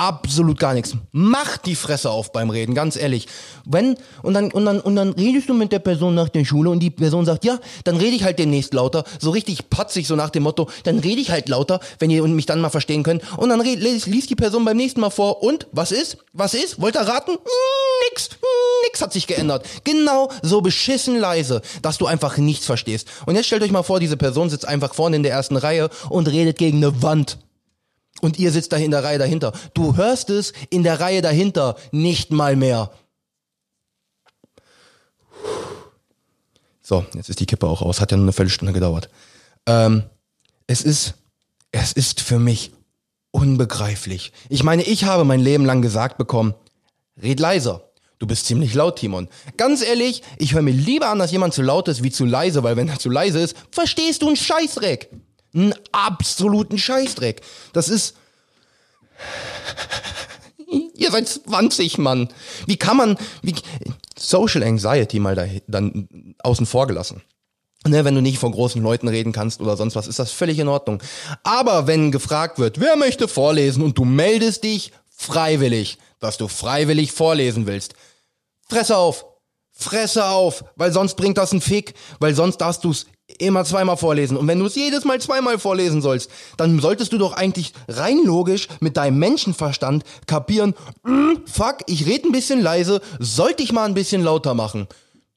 [0.00, 0.94] absolut gar nichts.
[1.12, 3.28] Mach die Fresse auf beim Reden, ganz ehrlich.
[3.66, 6.70] Wenn, und dann, und dann, und dann redest du mit der Person nach der Schule
[6.70, 10.16] und die Person sagt, ja, dann rede ich halt demnächst lauter, so richtig patzig, so
[10.16, 13.22] nach dem Motto, dann rede ich halt lauter, wenn ihr mich dann mal verstehen könnt.
[13.36, 16.16] Und dann liest die Person beim nächsten Mal vor, und, was ist?
[16.32, 16.80] Was ist?
[16.80, 17.32] Wollt ihr raten?
[18.08, 18.30] Nix,
[18.86, 19.66] nix hat sich geändert.
[19.84, 23.06] Genau so beschissen leise, dass du einfach nichts verstehst.
[23.26, 25.90] Und jetzt stellt euch mal vor, diese Person sitzt einfach vorne in der ersten Reihe
[26.08, 27.36] und redet gegen eine Wand.
[28.20, 29.52] Und ihr sitzt da in der Reihe dahinter.
[29.74, 32.90] Du hörst es in der Reihe dahinter nicht mal mehr.
[36.82, 38.00] So, jetzt ist die Kippe auch aus.
[38.00, 39.08] Hat ja nur eine Viertelstunde gedauert.
[39.66, 40.02] Ähm,
[40.66, 41.14] es ist,
[41.72, 42.72] es ist für mich
[43.30, 44.32] unbegreiflich.
[44.48, 46.54] Ich meine, ich habe mein Leben lang gesagt bekommen,
[47.22, 47.84] red leiser.
[48.18, 49.28] Du bist ziemlich laut, Timon.
[49.56, 52.62] Ganz ehrlich, ich höre mir lieber an, dass jemand zu laut ist wie zu leise,
[52.62, 55.10] weil wenn er zu leise ist, verstehst du einen Scheißdreck.
[55.54, 57.42] Einen absoluten Scheißdreck.
[57.72, 58.16] Das ist.
[60.94, 62.28] Ihr seid 20, Mann.
[62.66, 63.18] Wie kann man.
[63.42, 63.54] Wie,
[64.16, 67.22] Social Anxiety mal da, dann außen vor gelassen.
[67.86, 70.58] Ne, wenn du nicht vor großen Leuten reden kannst oder sonst was, ist das völlig
[70.58, 71.02] in Ordnung.
[71.42, 77.12] Aber wenn gefragt wird, wer möchte vorlesen und du meldest dich freiwillig, dass du freiwillig
[77.12, 77.94] vorlesen willst,
[78.68, 79.24] Fresse auf.
[79.72, 83.06] Fresse auf, weil sonst bringt das einen Fick, weil sonst darfst du es
[83.38, 84.36] immer zweimal vorlesen.
[84.36, 88.20] Und wenn du es jedes Mal zweimal vorlesen sollst, dann solltest du doch eigentlich rein
[88.24, 90.74] logisch mit deinem Menschenverstand kapieren,
[91.04, 94.86] mm, fuck, ich rede ein bisschen leise, sollte ich mal ein bisschen lauter machen.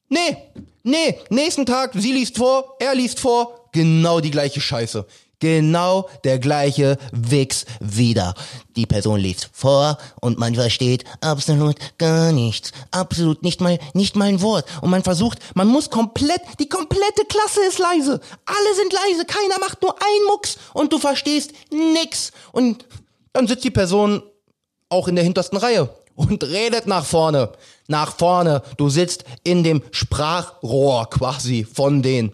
[0.08, 0.36] Nee,
[0.82, 5.06] nee, nächsten Tag, sie liest vor, er liest vor, genau die gleiche Scheiße.
[5.44, 8.32] Genau der gleiche Wix wieder.
[8.76, 12.72] Die Person liest vor und man versteht absolut gar nichts.
[12.92, 14.64] Absolut nicht mal, nicht mal ein Wort.
[14.80, 18.22] Und man versucht, man muss komplett, die komplette Klasse ist leise.
[18.46, 22.32] Alle sind leise, keiner macht nur ein Mucks und du verstehst nix.
[22.52, 22.86] Und
[23.34, 24.22] dann sitzt die Person
[24.88, 27.52] auch in der hintersten Reihe und redet nach vorne.
[27.86, 28.62] Nach vorne.
[28.78, 32.32] Du sitzt in dem Sprachrohr quasi von denen.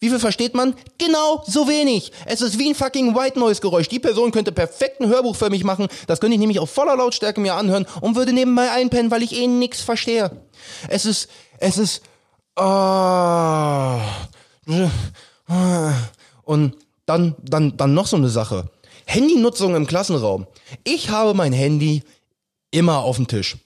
[0.00, 0.74] Wie viel versteht man?
[0.98, 2.12] Genau so wenig.
[2.24, 3.88] Es ist wie ein fucking White Noise Geräusch.
[3.88, 5.88] Die Person könnte perfekt ein Hörbuch für mich machen.
[6.06, 9.32] Das könnte ich nämlich auf voller Lautstärke mir anhören und würde nebenbei einpennen, weil ich
[9.32, 10.30] eh nix verstehe.
[10.88, 11.28] Es ist,
[11.58, 12.02] es ist,
[12.56, 13.98] oh,
[16.44, 16.76] und
[17.06, 18.70] dann, dann, dann noch so eine Sache.
[19.06, 20.46] Handynutzung im Klassenraum.
[20.84, 22.02] Ich habe mein Handy
[22.70, 23.56] immer auf dem Tisch.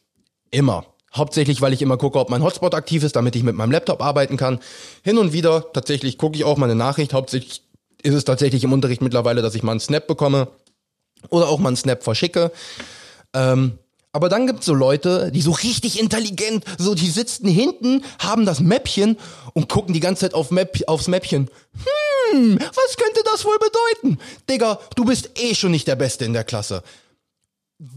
[0.50, 0.86] Immer.
[1.14, 4.02] Hauptsächlich, weil ich immer gucke, ob mein Hotspot aktiv ist, damit ich mit meinem Laptop
[4.02, 4.60] arbeiten kann.
[5.02, 7.12] Hin und wieder tatsächlich gucke ich auch mal eine Nachricht.
[7.12, 7.62] Hauptsächlich
[8.02, 10.48] ist es tatsächlich im Unterricht mittlerweile, dass ich mal einen Snap bekomme
[11.28, 12.50] oder auch mal einen Snap verschicke.
[13.34, 13.78] Ähm,
[14.14, 18.60] aber dann gibt's so Leute, die so richtig intelligent, so die sitzen hinten, haben das
[18.60, 19.16] Mäppchen
[19.54, 21.50] und gucken die ganze Zeit auf Map, aufs Mäppchen.
[22.32, 24.18] Hm, was könnte das wohl bedeuten?
[24.50, 26.82] Digga, du bist eh schon nicht der Beste in der Klasse.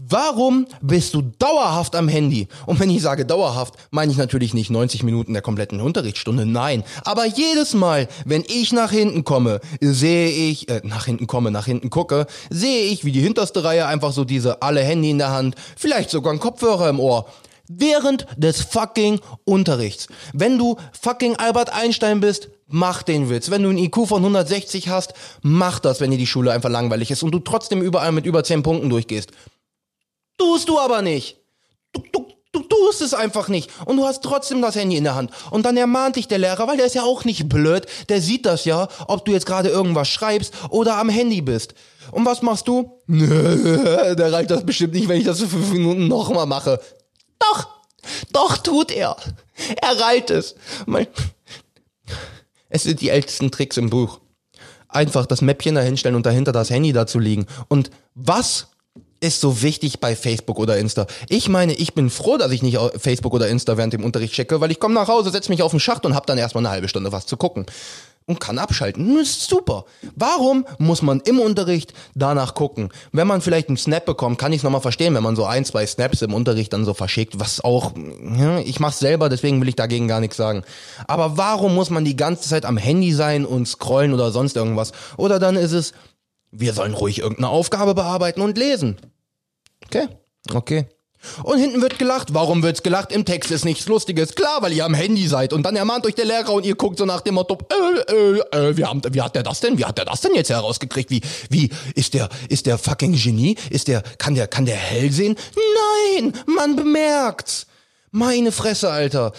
[0.08, 2.48] Warum bist du dauerhaft am Handy?
[2.66, 6.82] Und wenn ich sage dauerhaft, meine ich natürlich nicht 90 Minuten der kompletten Unterrichtsstunde, nein.
[7.04, 11.66] Aber jedes Mal, wenn ich nach hinten komme, sehe ich, äh, nach hinten komme, nach
[11.66, 15.30] hinten gucke, sehe ich, wie die hinterste Reihe einfach so diese alle Handy in der
[15.30, 17.26] Hand, vielleicht sogar ein Kopfhörer im Ohr.
[17.68, 20.08] Während des fucking Unterrichts.
[20.32, 23.50] Wenn du fucking Albert Einstein bist, mach den Witz.
[23.50, 27.12] Wenn du ein IQ von 160 hast, mach das, wenn dir die Schule einfach langweilig
[27.12, 29.30] ist und du trotzdem überall mit über 10 Punkten durchgehst.
[30.38, 31.38] Tust du aber nicht.
[31.92, 33.70] Du, du, du tust es einfach nicht.
[33.86, 35.30] Und du hast trotzdem das Handy in der Hand.
[35.50, 37.86] Und dann ermahnt dich der Lehrer, weil der ist ja auch nicht blöd.
[38.08, 41.74] Der sieht das ja, ob du jetzt gerade irgendwas schreibst oder am Handy bist.
[42.12, 43.00] Und was machst du?
[43.06, 46.80] Nö, der reicht das bestimmt nicht, wenn ich das für fünf Minuten nochmal mache.
[47.38, 47.68] Doch,
[48.32, 49.16] doch tut er.
[49.80, 50.54] Er reilt es.
[52.68, 54.18] Es sind die ältesten Tricks im Buch.
[54.88, 57.46] Einfach das Mäppchen dahinstellen und dahinter das Handy dazu liegen.
[57.68, 58.66] Und was
[59.20, 61.06] ist so wichtig bei Facebook oder Insta.
[61.28, 64.60] Ich meine, ich bin froh, dass ich nicht Facebook oder Insta während dem Unterricht checke,
[64.60, 66.72] weil ich komme nach Hause, setze mich auf den Schacht und habe dann erstmal eine
[66.72, 67.66] halbe Stunde was zu gucken
[68.26, 69.14] und kann abschalten.
[69.14, 69.84] Das ist super.
[70.16, 72.90] Warum muss man im Unterricht danach gucken?
[73.12, 75.64] Wenn man vielleicht einen Snap bekommt, kann ich es nochmal verstehen, wenn man so ein,
[75.64, 77.92] zwei Snaps im Unterricht dann so verschickt, was auch,
[78.36, 80.64] ja, ich mach's selber, deswegen will ich dagegen gar nichts sagen.
[81.06, 84.92] Aber warum muss man die ganze Zeit am Handy sein und scrollen oder sonst irgendwas?
[85.16, 85.92] Oder dann ist es,
[86.50, 88.96] wir sollen ruhig irgendeine Aufgabe bearbeiten und lesen.
[89.84, 90.08] Okay,
[90.52, 90.86] okay.
[91.42, 92.34] Und hinten wird gelacht.
[92.34, 93.12] Warum wird's gelacht?
[93.12, 94.34] Im Text ist nichts Lustiges.
[94.34, 95.52] Klar, weil ihr am Handy seid.
[95.52, 98.68] Und dann ermahnt euch der Lehrer und ihr guckt so nach dem Motto, äh, äh,
[98.68, 99.78] äh, wie, haben, wie hat der das denn?
[99.78, 101.10] Wie hat der das denn jetzt herausgekriegt?
[101.10, 101.20] Wie,
[101.50, 103.56] wie, ist der, ist der fucking Genie?
[103.70, 105.36] Ist der, kann der, kann der hell sehen?
[106.14, 107.66] Nein, man bemerkt's.
[108.10, 109.32] Meine Fresse, Alter.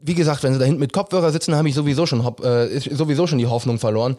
[0.00, 3.26] Wie gesagt, wenn sie da hinten mit Kopfhörer sitzen, habe ich sowieso schon, äh, sowieso
[3.26, 4.16] schon die Hoffnung verloren.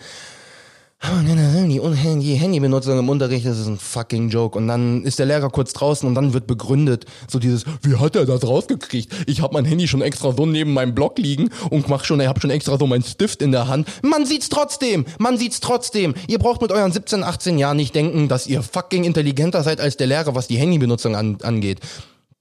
[1.67, 4.57] Die, die Handybenutzung im Unterricht, das ist ein fucking Joke.
[4.57, 8.15] Und dann ist der Lehrer kurz draußen und dann wird begründet, so dieses, wie hat
[8.15, 9.11] er das rausgekriegt?
[9.27, 12.27] Ich habe mein Handy schon extra so neben meinem Block liegen und mach schon, ich
[12.27, 13.87] habe schon extra so meinen Stift in der Hand.
[14.01, 16.13] Man sieht's trotzdem, man sieht's trotzdem.
[16.27, 19.97] Ihr braucht mit euren 17, 18 Jahren nicht denken, dass ihr fucking intelligenter seid als
[19.97, 21.81] der Lehrer, was die Handybenutzung an, angeht.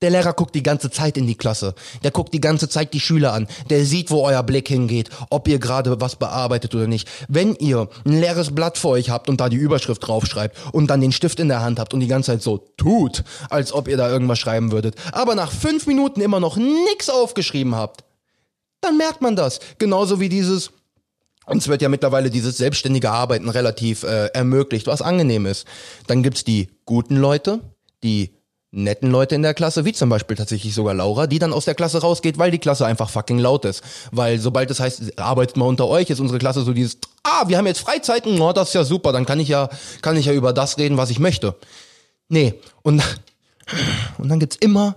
[0.02, 1.74] Der Lehrer guckt die ganze Zeit in die Klasse.
[2.02, 3.46] Der guckt die ganze Zeit die Schüler an.
[3.70, 7.08] Der sieht, wo euer Blick hingeht, ob ihr gerade was bearbeitet oder nicht.
[7.28, 11.00] Wenn ihr ein leeres Blatt vor euch habt und da die Überschrift draufschreibt und dann
[11.00, 13.96] den Stift in der Hand habt und die ganze Zeit so tut, als ob ihr
[13.96, 18.04] da irgendwas schreiben würdet, aber nach fünf Minuten immer noch nix aufgeschrieben habt,
[18.80, 19.60] dann merkt man das.
[19.78, 20.72] Genauso wie dieses
[21.46, 25.66] uns wird ja mittlerweile dieses selbstständige Arbeiten relativ äh, ermöglicht, was angenehm ist.
[26.06, 27.60] Dann gibt's die guten Leute,
[28.04, 28.30] die
[28.72, 31.74] netten Leute in der Klasse, wie zum Beispiel tatsächlich sogar Laura, die dann aus der
[31.74, 33.82] Klasse rausgeht, weil die Klasse einfach fucking laut ist.
[34.10, 37.58] Weil sobald es heißt, arbeitet mal unter euch, ist unsere Klasse so dieses, ah, wir
[37.58, 39.68] haben jetzt Freizeiten, oh, das ist ja super, dann kann ich ja,
[40.00, 41.54] kann ich ja über das reden, was ich möchte.
[42.28, 43.02] Nee, und,
[44.18, 44.96] und dann gibt's immer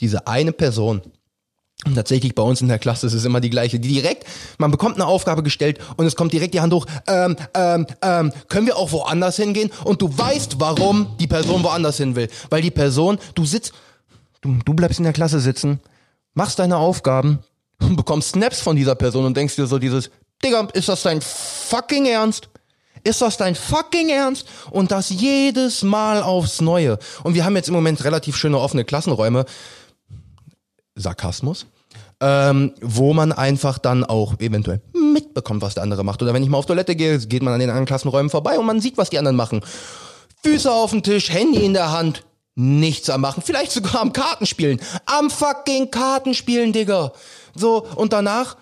[0.00, 1.02] diese eine Person,
[1.86, 4.24] und tatsächlich bei uns in der Klasse ist es immer die gleiche, direkt,
[4.58, 8.32] man bekommt eine Aufgabe gestellt und es kommt direkt die Hand hoch, ähm, ähm, ähm,
[8.48, 9.70] können wir auch woanders hingehen?
[9.84, 12.28] Und du weißt, warum die Person woanders hin will.
[12.50, 13.72] Weil die Person, du sitzt,
[14.42, 15.80] du, du bleibst in der Klasse sitzen,
[16.34, 17.38] machst deine Aufgaben
[17.80, 20.10] und bekommst Snaps von dieser Person und denkst dir so dieses,
[20.44, 22.48] Digga, ist das dein fucking Ernst?
[23.04, 24.46] Ist das dein fucking Ernst?
[24.70, 26.98] Und das jedes Mal aufs Neue.
[27.22, 29.46] Und wir haben jetzt im Moment relativ schöne offene Klassenräume.
[31.00, 31.66] Sarkasmus,
[32.20, 36.22] ähm, wo man einfach dann auch eventuell mitbekommt, was der andere macht.
[36.22, 38.66] Oder wenn ich mal auf Toilette gehe, geht man an den anderen Klassenräumen vorbei und
[38.66, 39.60] man sieht, was die anderen machen.
[40.42, 42.24] Füße auf dem Tisch, Handy in der Hand,
[42.54, 44.80] nichts am machen, vielleicht sogar am Kartenspielen.
[45.06, 47.12] Am fucking Kartenspielen, Digga.
[47.54, 48.56] So, und danach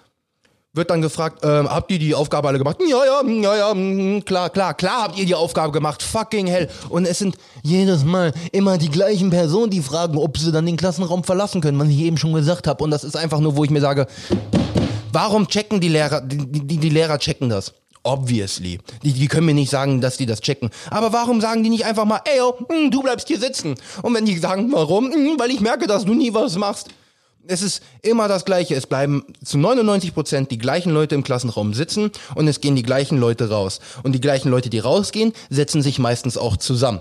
[0.78, 2.78] wird dann gefragt, ähm, habt ihr die Aufgabe alle gemacht?
[2.80, 6.02] Ja, ja, ja, ja, mm, klar, klar, klar habt ihr die Aufgabe gemacht.
[6.02, 6.70] Fucking hell.
[6.88, 10.78] Und es sind jedes Mal immer die gleichen Personen, die fragen, ob sie dann den
[10.78, 12.82] Klassenraum verlassen können, was ich eben schon gesagt habe.
[12.82, 14.06] Und das ist einfach nur, wo ich mir sage,
[15.12, 17.74] warum checken die Lehrer, die, die, die Lehrer checken das?
[18.04, 18.78] Obviously.
[19.02, 20.70] Die, die können mir nicht sagen, dass die das checken.
[20.90, 22.40] Aber warum sagen die nicht einfach mal, ey,
[22.90, 23.74] du bleibst hier sitzen?
[24.02, 25.10] Und wenn die sagen, warum?
[25.38, 26.88] Weil ich merke, dass du nie was machst
[27.48, 28.74] es ist immer das Gleiche.
[28.74, 32.82] Es bleiben zu 99 Prozent die gleichen Leute im Klassenraum sitzen und es gehen die
[32.82, 33.80] gleichen Leute raus.
[34.02, 37.00] Und die gleichen Leute, die rausgehen, setzen sich meistens auch zusammen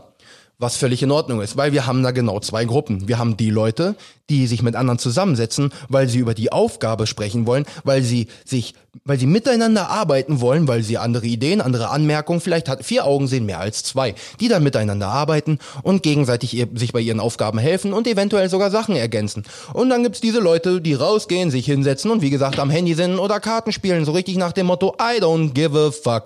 [0.59, 3.07] was völlig in Ordnung ist, weil wir haben da genau zwei Gruppen.
[3.07, 3.95] Wir haben die Leute,
[4.29, 8.73] die sich mit anderen zusammensetzen, weil sie über die Aufgabe sprechen wollen, weil sie sich,
[9.05, 13.27] weil sie miteinander arbeiten wollen, weil sie andere Ideen, andere Anmerkungen, vielleicht hat vier Augen
[13.27, 17.59] sehen mehr als zwei, die dann miteinander arbeiten und gegenseitig ihr, sich bei ihren Aufgaben
[17.59, 19.43] helfen und eventuell sogar Sachen ergänzen.
[19.73, 23.19] Und dann gibt's diese Leute, die rausgehen, sich hinsetzen und wie gesagt am Handy sind
[23.19, 26.23] oder Karten spielen, so richtig nach dem Motto I don't give a fuck.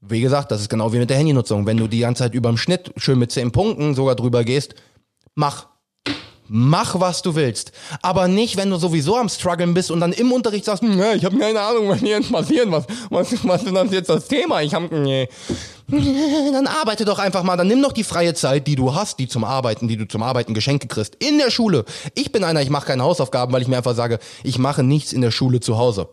[0.00, 1.66] Wie gesagt, das ist genau wie mit der Handynutzung.
[1.66, 4.74] Wenn du die ganze Zeit überm Schnitt schön mit 10 Punkten sogar drüber gehst,
[5.34, 5.66] mach.
[6.52, 7.70] Mach, was du willst.
[8.02, 11.24] Aber nicht, wenn du sowieso am struggeln bist und dann im Unterricht sagst, nee, ich
[11.24, 14.60] habe keine Ahnung, was hier jetzt passiert, was, was, was ist das jetzt das Thema?
[14.60, 15.28] Ich hab, nee.
[15.90, 19.28] Dann arbeite doch einfach mal, dann nimm doch die freie Zeit, die du hast, die
[19.28, 21.84] zum Arbeiten, die du zum Arbeiten Geschenke kriegst, in der Schule.
[22.14, 25.12] Ich bin einer, ich mache keine Hausaufgaben, weil ich mir einfach sage, ich mache nichts
[25.12, 26.08] in der Schule zu Hause.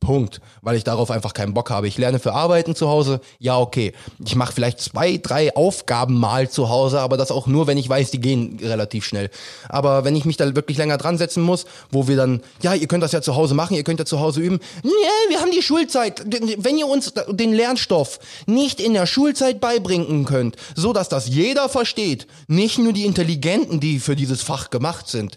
[0.00, 1.88] Punkt, weil ich darauf einfach keinen Bock habe.
[1.88, 3.92] Ich lerne für Arbeiten zu Hause, ja okay.
[4.24, 7.88] Ich mache vielleicht zwei, drei Aufgaben mal zu Hause, aber das auch nur, wenn ich
[7.88, 9.30] weiß, die gehen relativ schnell.
[9.68, 12.86] Aber wenn ich mich da wirklich länger dran setzen muss, wo wir dann, ja, ihr
[12.86, 14.60] könnt das ja zu Hause machen, ihr könnt ja zu Hause üben.
[14.82, 14.90] Nee,
[15.28, 16.24] wir haben die Schulzeit.
[16.24, 21.68] Wenn ihr uns den Lernstoff nicht in der Schulzeit beibringen könnt, so dass das jeder
[21.68, 25.36] versteht, nicht nur die Intelligenten, die für dieses Fach gemacht sind,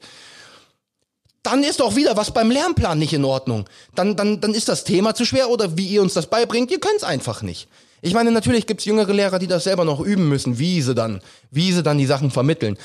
[1.44, 3.66] dann ist doch wieder was beim Lernplan nicht in Ordnung.
[3.96, 6.80] Dann, dann, dann ist das Thema zu schwer oder wie ihr uns das beibringt, ihr
[6.80, 7.68] könnt es einfach nicht.
[8.02, 11.22] Ich meine, natürlich gibt's jüngere Lehrer, die das selber noch üben müssen, wie sie dann,
[11.52, 12.78] wie sie dann die Sachen vermitteln.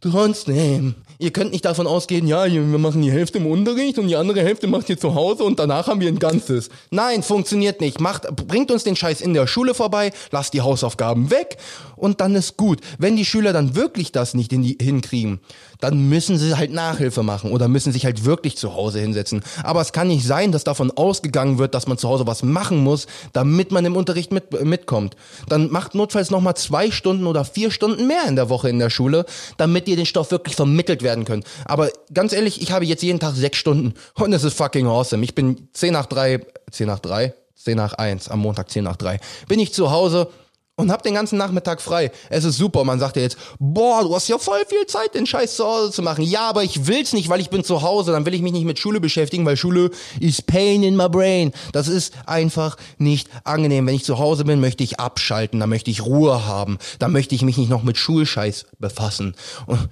[0.00, 4.16] Trotzdem, ihr könnt nicht davon ausgehen, ja, wir machen die Hälfte im Unterricht und die
[4.16, 6.70] andere Hälfte macht ihr zu Hause und danach haben wir ein Ganzes.
[6.90, 8.00] Nein, funktioniert nicht.
[8.00, 11.56] Macht, bringt uns den Scheiß in der Schule vorbei, lasst die Hausaufgaben weg
[11.96, 12.80] und dann ist gut.
[12.98, 15.40] Wenn die Schüler dann wirklich das nicht hinkriegen,
[15.80, 19.42] dann müssen sie halt Nachhilfe machen oder müssen sich halt wirklich zu Hause hinsetzen.
[19.62, 22.78] Aber es kann nicht sein, dass davon ausgegangen wird, dass man zu Hause was machen
[22.78, 25.16] muss, damit man im Unterricht mit, mitkommt.
[25.48, 28.90] Dann macht notfalls nochmal zwei Stunden oder vier Stunden mehr in der Woche in der
[28.90, 29.26] Schule,
[29.56, 31.44] damit ihr den Stoff wirklich vermittelt werden könnt.
[31.64, 35.24] Aber ganz ehrlich, ich habe jetzt jeden Tag sechs Stunden und es ist fucking awesome.
[35.24, 36.40] Ich bin zehn nach drei,
[36.70, 40.28] zehn nach drei, zehn nach eins, am Montag zehn nach drei, bin ich zu Hause,
[40.76, 42.12] und hab den ganzen Nachmittag frei.
[42.28, 42.84] Es ist super.
[42.84, 45.90] Man sagt ja jetzt, boah, du hast ja voll viel Zeit, den Scheiß zu Hause
[45.90, 46.22] zu machen.
[46.22, 48.12] Ja, aber ich will's nicht, weil ich bin zu Hause.
[48.12, 51.52] Dann will ich mich nicht mit Schule beschäftigen, weil Schule ist pain in my brain.
[51.72, 53.86] Das ist einfach nicht angenehm.
[53.86, 55.60] Wenn ich zu Hause bin, möchte ich abschalten.
[55.60, 56.76] Da möchte ich Ruhe haben.
[56.98, 59.34] Da möchte ich mich nicht noch mit Schulscheiß befassen.
[59.66, 59.88] Und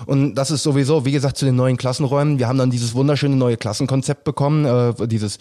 [0.07, 2.37] und das ist sowieso, wie gesagt, zu den neuen Klassenräumen.
[2.37, 5.37] Wir haben dann dieses wunderschöne neue Klassenkonzept bekommen, äh, dieses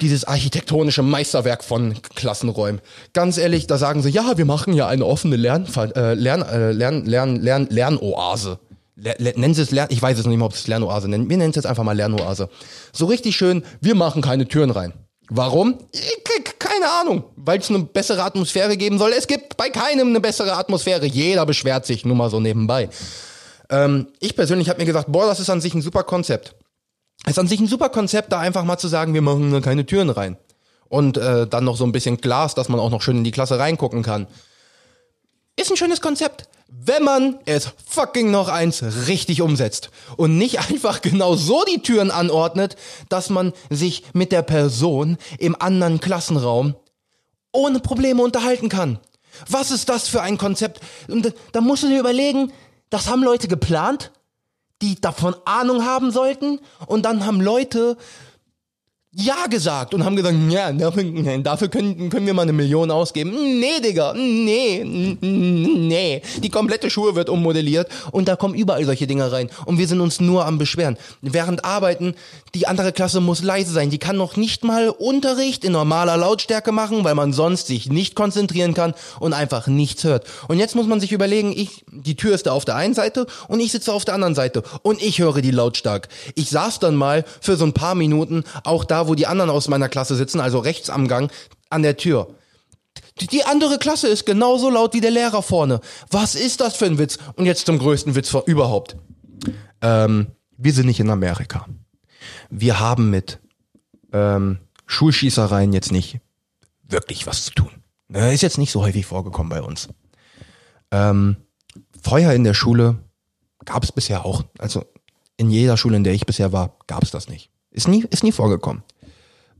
[0.00, 2.80] dieses architektonische Meisterwerk von Klassenräumen.
[3.12, 6.72] Ganz ehrlich, da sagen sie, ja, wir machen ja eine offene Lern, äh, Lern, äh,
[6.72, 8.58] Lern, Lern, Lern, Lernoase.
[8.96, 11.28] nennen Sie es Lern, ich weiß es nicht mehr, ob Sie es Lernoase nennen.
[11.28, 12.48] Wir nennen es jetzt einfach mal Lernoase.
[12.92, 14.92] So richtig schön, wir machen keine Türen rein.
[15.28, 15.78] Warum?
[16.58, 17.24] Keine Ahnung.
[17.36, 19.12] Weil es eine bessere Atmosphäre geben soll.
[19.12, 21.06] Es gibt bei keinem eine bessere Atmosphäre.
[21.06, 22.88] Jeder beschwert sich, nur mal so nebenbei.
[23.68, 26.54] Ähm, ich persönlich habe mir gesagt, boah, das ist an sich ein super Konzept
[27.24, 30.10] ist an sich ein super Konzept, da einfach mal zu sagen, wir machen keine Türen
[30.10, 30.36] rein.
[30.88, 33.32] Und äh, dann noch so ein bisschen Glas, dass man auch noch schön in die
[33.32, 34.26] Klasse reingucken kann.
[35.56, 41.02] ist ein schönes Konzept, wenn man es fucking noch eins richtig umsetzt und nicht einfach
[41.02, 42.76] genau so die Türen anordnet,
[43.08, 46.76] dass man sich mit der Person im anderen Klassenraum
[47.52, 48.98] ohne Probleme unterhalten kann.
[49.48, 50.80] Was ist das für ein Konzept?
[51.08, 52.52] Und da musst du dir überlegen,
[52.90, 54.12] das haben Leute geplant,
[54.82, 56.60] die davon Ahnung haben sollten.
[56.86, 57.96] Und dann haben Leute
[59.18, 61.04] ja gesagt und haben gesagt, ja, dafür,
[61.42, 63.30] dafür können, können wir mal eine Million ausgeben.
[63.32, 66.22] Nee, Digga, nee, nee.
[66.42, 69.48] Die komplette Schuhe wird ummodelliert und da kommen überall solche Dinge rein.
[69.64, 70.98] Und wir sind uns nur am Beschweren.
[71.22, 72.14] Während arbeiten,
[72.54, 73.88] die andere Klasse muss leise sein.
[73.88, 78.14] Die kann noch nicht mal Unterricht in normaler Lautstärke machen, weil man sonst sich nicht
[78.14, 80.26] konzentrieren kann und einfach nichts hört.
[80.48, 83.26] Und jetzt muss man sich überlegen, ich, die Tür ist da auf der einen Seite
[83.48, 86.08] und ich sitze auf der anderen Seite und ich höre die lautstark.
[86.34, 89.68] Ich saß dann mal für so ein paar Minuten auch da, wo die anderen aus
[89.68, 91.32] meiner Klasse sitzen, also rechts am Gang,
[91.70, 92.34] an der Tür.
[93.18, 95.80] Die andere Klasse ist genauso laut wie der Lehrer vorne.
[96.10, 97.18] Was ist das für ein Witz?
[97.34, 98.96] Und jetzt zum größten Witz überhaupt.
[99.80, 101.66] Ähm, wir sind nicht in Amerika.
[102.50, 103.38] Wir haben mit
[104.12, 106.20] ähm, Schulschießereien jetzt nicht
[106.88, 107.70] wirklich was zu tun.
[108.08, 109.88] Ne, ist jetzt nicht so häufig vorgekommen bei uns.
[110.90, 111.36] Ähm,
[112.02, 112.98] Feuer in der Schule
[113.64, 114.44] gab es bisher auch.
[114.58, 114.84] Also
[115.36, 117.50] in jeder Schule, in der ich bisher war, gab es das nicht.
[117.70, 118.82] Ist nie, ist nie vorgekommen.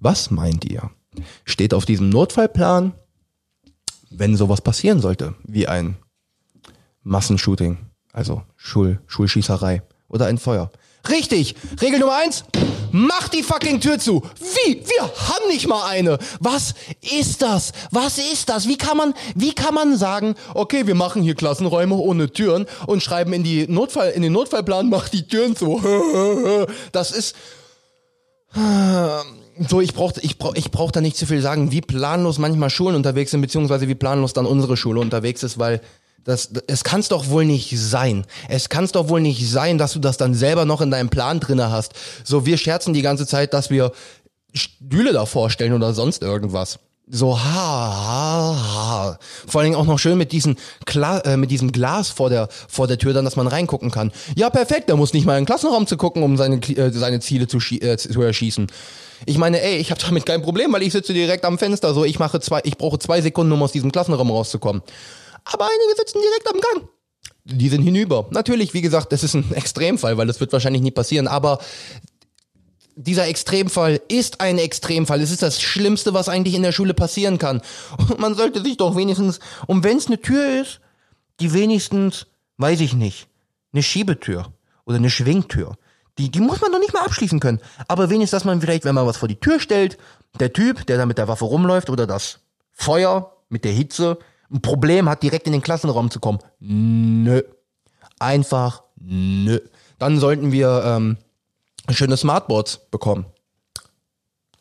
[0.06, 0.88] Was meint ihr?
[1.44, 2.92] Steht auf diesem Notfallplan,
[4.10, 5.96] wenn sowas passieren sollte, wie ein
[7.02, 7.78] Massenshooting,
[8.12, 10.70] also Schul Schulschießerei oder ein Feuer?
[11.08, 11.56] Richtig!
[11.82, 12.44] Regel Nummer eins,
[12.92, 14.22] mach die fucking Tür zu!
[14.38, 14.74] Wie?
[14.76, 16.18] Wir haben nicht mal eine!
[16.38, 17.72] Was ist das?
[17.90, 18.68] Was ist das?
[18.68, 23.02] Wie kann man, wie kann man sagen, okay, wir machen hier Klassenräume ohne Türen und
[23.02, 25.82] schreiben in die Notfall, in den Notfallplan, mach die Türen zu.
[26.92, 27.34] Das ist,
[29.58, 32.70] so, ich brauche ich brauch, ich brauch da nicht zu viel sagen, wie planlos manchmal
[32.70, 35.80] Schulen unterwegs sind, beziehungsweise wie planlos dann unsere Schule unterwegs ist, weil
[36.24, 38.26] das, es kann es doch wohl nicht sein.
[38.48, 41.08] Es kann es doch wohl nicht sein, dass du das dann selber noch in deinem
[41.08, 41.94] Plan drinne hast.
[42.24, 43.92] So, wir scherzen die ganze Zeit, dass wir
[44.52, 46.80] Stühle da vorstellen oder sonst irgendwas.
[47.08, 49.18] So, ha, ha, ha.
[49.46, 52.48] Vor allen Dingen auch noch schön mit, diesen Kla äh, mit diesem Glas vor der,
[52.68, 54.10] vor der Tür, dann, dass man reingucken kann.
[54.34, 57.20] Ja, perfekt, der muss nicht mal in den Klassenraum zu gucken, um seine, äh, seine
[57.20, 58.66] Ziele zu, äh, zu erschießen.
[59.24, 61.94] Ich meine, ey, ich habe damit kein Problem, weil ich sitze direkt am Fenster.
[61.94, 64.82] So, ich mache zwei, ich brauche zwei Sekunden, um aus diesem Klassenraum rauszukommen.
[65.44, 66.88] Aber einige sitzen direkt am Gang.
[67.44, 68.26] Die sind hinüber.
[68.30, 71.28] Natürlich, wie gesagt, das ist ein Extremfall, weil das wird wahrscheinlich nie passieren.
[71.28, 71.60] Aber
[72.96, 75.20] dieser Extremfall ist ein Extremfall.
[75.20, 77.60] Es ist das Schlimmste, was eigentlich in der Schule passieren kann.
[77.98, 80.80] Und man sollte sich doch wenigstens, und wenn es eine Tür ist,
[81.38, 82.26] die wenigstens,
[82.56, 83.28] weiß ich nicht,
[83.72, 84.52] eine Schiebetür
[84.86, 85.76] oder eine Schwingtür.
[86.18, 87.60] Die, die muss man doch nicht mal abschließen können.
[87.88, 89.98] Aber wenigstens, dass man vielleicht, wenn man was vor die Tür stellt,
[90.40, 92.40] der Typ, der da mit der Waffe rumläuft oder das
[92.72, 94.18] Feuer mit der Hitze,
[94.50, 96.38] ein Problem hat, direkt in den Klassenraum zu kommen.
[96.60, 97.42] Nö.
[98.18, 99.60] Einfach nö.
[99.98, 101.18] Dann sollten wir ähm,
[101.94, 103.26] schöne Smartboards bekommen.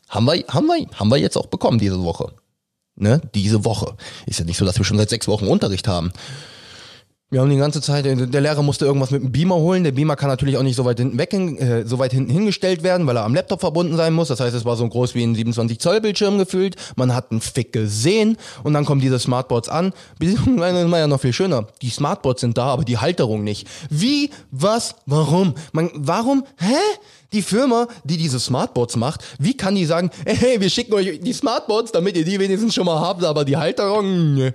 [0.08, 2.32] Haben wir, haben wir, haben wir jetzt auch bekommen diese Woche.
[2.94, 3.20] Ne?
[3.34, 3.96] Diese Woche.
[4.26, 6.12] Ist ja nicht so, dass wir schon seit sechs Wochen Unterricht haben.
[7.28, 9.82] Wir haben die ganze Zeit, der Lehrer musste irgendwas mit dem Beamer holen.
[9.82, 12.84] Der Beamer kann natürlich auch nicht so weit hinten weg, äh, so weit hinten hingestellt
[12.84, 14.28] werden, weil er am Laptop verbunden sein muss.
[14.28, 16.76] Das heißt, es war so groß wie ein 27 Zoll Bildschirm gefühlt.
[16.94, 19.92] Man hat einen Fick gesehen und dann kommen diese Smartboards an.
[20.20, 21.66] Beziehungsweise ist ja noch viel schöner.
[21.82, 23.66] Die Smartboards sind da, aber die Halterung nicht.
[23.90, 24.30] Wie?
[24.52, 24.94] Was?
[25.06, 25.54] Warum?
[25.72, 26.44] Man, warum?
[26.58, 26.76] Hä?
[27.32, 31.32] Die Firma, die diese Smartboards macht, wie kann die sagen, hey, wir schicken euch die
[31.32, 34.54] Smartboards, damit ihr die wenigstens schon mal habt, aber die Halterung, ne.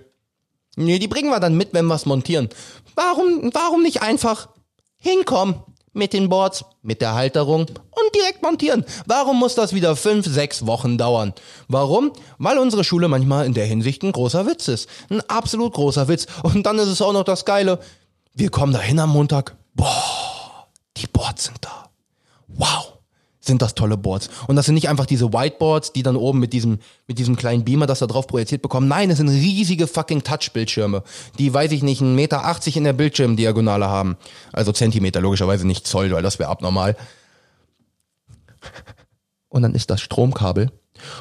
[0.75, 2.49] Nee, die bringen wir dann mit, wenn wir es montieren.
[2.95, 4.49] Warum, warum nicht einfach
[4.97, 5.55] hinkommen
[5.93, 8.85] mit den Boards, mit der Halterung und direkt montieren?
[9.05, 11.33] Warum muss das wieder fünf, sechs Wochen dauern?
[11.67, 12.13] Warum?
[12.37, 14.87] Weil unsere Schule manchmal in der Hinsicht ein großer Witz ist.
[15.09, 16.27] Ein absolut großer Witz.
[16.43, 17.79] Und dann ist es auch noch das Geile.
[18.33, 19.57] Wir kommen da hin am Montag.
[19.73, 20.67] Boah,
[20.97, 21.89] die Boards sind da.
[22.47, 23.00] Wow
[23.41, 24.29] sind das tolle Boards.
[24.47, 27.65] Und das sind nicht einfach diese Whiteboards, die dann oben mit diesem, mit diesem kleinen
[27.65, 28.87] Beamer, das da drauf projiziert bekommen.
[28.87, 31.03] Nein, es sind riesige fucking Touch-Bildschirme,
[31.39, 34.15] die, weiß ich nicht, einen Meter 80 in der Bildschirmdiagonale haben.
[34.53, 36.95] Also Zentimeter, logischerweise nicht Zoll, weil das wäre abnormal.
[39.49, 40.71] Und dann ist das Stromkabel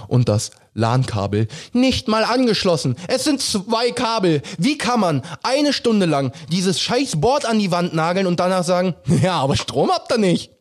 [0.06, 2.96] und das LAN-Kabel nicht mal angeschlossen.
[3.08, 4.42] Es sind zwei Kabel.
[4.58, 8.62] Wie kann man eine Stunde lang dieses scheiß Board an die Wand nageln und danach
[8.62, 10.52] sagen, ja, aber Strom habt ihr nicht?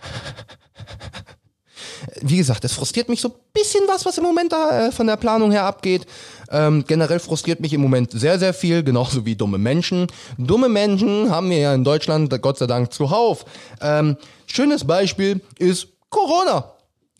[2.22, 5.06] Wie gesagt, es frustriert mich so ein bisschen was, was im Moment da äh, von
[5.06, 6.06] der Planung her abgeht.
[6.50, 10.06] Ähm, generell frustriert mich im Moment sehr, sehr viel, genauso wie dumme Menschen.
[10.36, 13.44] Dumme Menschen haben wir ja in Deutschland Gott sei Dank zuhauf.
[13.80, 16.72] Ähm, schönes Beispiel ist Corona.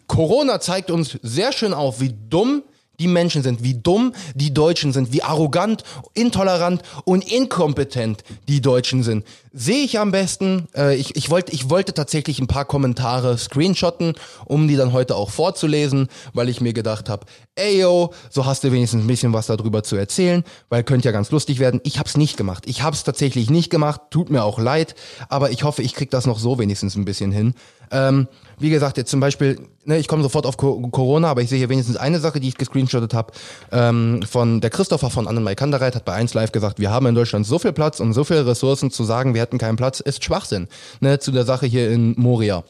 [0.09, 2.65] Corona zeigt uns sehr schön auf, wie dumm
[2.99, 9.03] die Menschen sind, wie dumm die Deutschen sind, wie arrogant, intolerant und inkompetent die Deutschen
[9.03, 9.25] sind.
[9.53, 10.69] Sehe ich am besten.
[10.77, 15.17] Äh, ich, ich, wollte, ich wollte tatsächlich ein paar Kommentare screenshotten, um die dann heute
[15.17, 17.27] auch vorzulesen, weil ich mir gedacht habe,
[17.57, 21.13] ey yo, so hast du wenigstens ein bisschen was darüber zu erzählen, weil könnte ja
[21.13, 21.81] ganz lustig werden.
[21.83, 22.65] Ich habe es nicht gemacht.
[22.67, 24.03] Ich habe es tatsächlich nicht gemacht.
[24.11, 24.95] Tut mir auch leid,
[25.29, 27.55] aber ich hoffe, ich krieg das noch so wenigstens ein bisschen hin.
[27.91, 28.29] Ähm,
[28.59, 31.59] wie gesagt, jetzt zum Beispiel, ne, ich komme sofort auf Co Corona, aber ich sehe
[31.59, 33.33] hier wenigstens eine Sache, die ich gescreenshottet habe,
[33.73, 37.15] ähm, von der Christopher von Annenmai Kandereit hat bei 1 Live gesagt, wir haben in
[37.15, 40.25] Deutschland so viel Platz und so viele Ressourcen zu sagen, wir hätten keinen Platz, ist
[40.25, 40.69] Schwachsinn.
[41.01, 42.65] Ne, zu der Sache hier in Moria.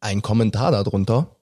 [0.00, 1.36] Ein Kommentar darunter.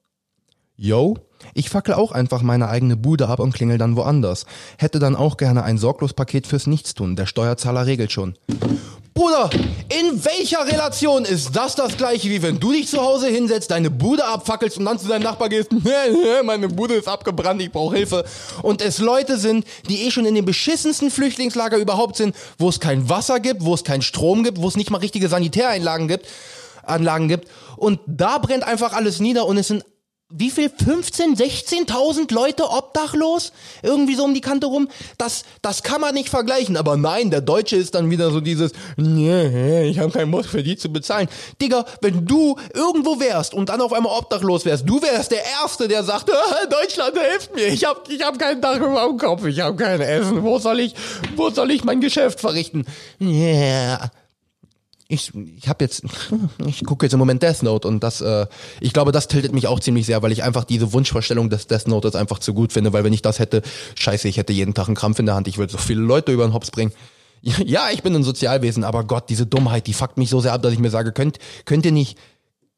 [0.76, 1.16] Yo,
[1.54, 4.44] ich fackel auch einfach meine eigene Bude ab und klingel dann woanders.
[4.76, 7.16] Hätte dann auch gerne ein Sorglospaket fürs Nichtstun.
[7.16, 8.34] Der Steuerzahler regelt schon.
[9.14, 9.48] Bruder,
[9.88, 13.88] in welcher Relation ist das das gleiche, wie wenn du dich zu Hause hinsetzt, deine
[13.88, 15.70] Bude abfackelst und dann zu deinem Nachbar gehst,
[16.44, 18.24] meine Bude ist abgebrannt, ich brauche Hilfe.
[18.62, 22.80] Und es Leute sind, die eh schon in den beschissensten Flüchtlingslager überhaupt sind, wo es
[22.80, 26.26] kein Wasser gibt, wo es keinen Strom gibt, wo es nicht mal richtige Sanitäreinlagen gibt,
[26.82, 27.48] Anlagen gibt.
[27.76, 29.84] Und da brennt einfach alles nieder und es sind
[30.36, 30.68] wie viel?
[30.68, 33.52] 15, 16.000 Leute obdachlos?
[33.82, 34.88] Irgendwie so um die Kante rum?
[35.16, 36.76] Das, das kann man nicht vergleichen.
[36.76, 40.64] Aber nein, der Deutsche ist dann wieder so dieses, nee, ich habe keinen Bock für
[40.64, 41.28] die zu bezahlen.
[41.62, 45.86] Digga, wenn du irgendwo wärst und dann auf einmal obdachlos wärst, du wärst der Erste,
[45.86, 49.44] der sagt, ah, Deutschland hilft mir, ich hab, ich hab kein Dach über dem Kopf,
[49.44, 50.94] ich hab kein Essen, wo soll ich,
[51.36, 52.84] wo soll ich mein Geschäft verrichten?
[53.20, 54.10] Yeah
[55.08, 56.02] ich, ich habe jetzt,
[56.66, 58.46] ich gucke jetzt im Moment Death Note und das, äh,
[58.80, 61.88] ich glaube, das tiltet mich auch ziemlich sehr, weil ich einfach diese Wunschvorstellung des Death
[61.88, 63.62] Notes einfach zu gut finde, weil wenn ich das hätte,
[63.96, 66.32] scheiße, ich hätte jeden Tag einen Krampf in der Hand, ich würde so viele Leute
[66.32, 66.92] über den Hops bringen.
[67.42, 70.62] Ja, ich bin ein Sozialwesen, aber Gott, diese Dummheit, die fuckt mich so sehr ab,
[70.62, 72.16] dass ich mir sage, könnt, könnt ihr nicht,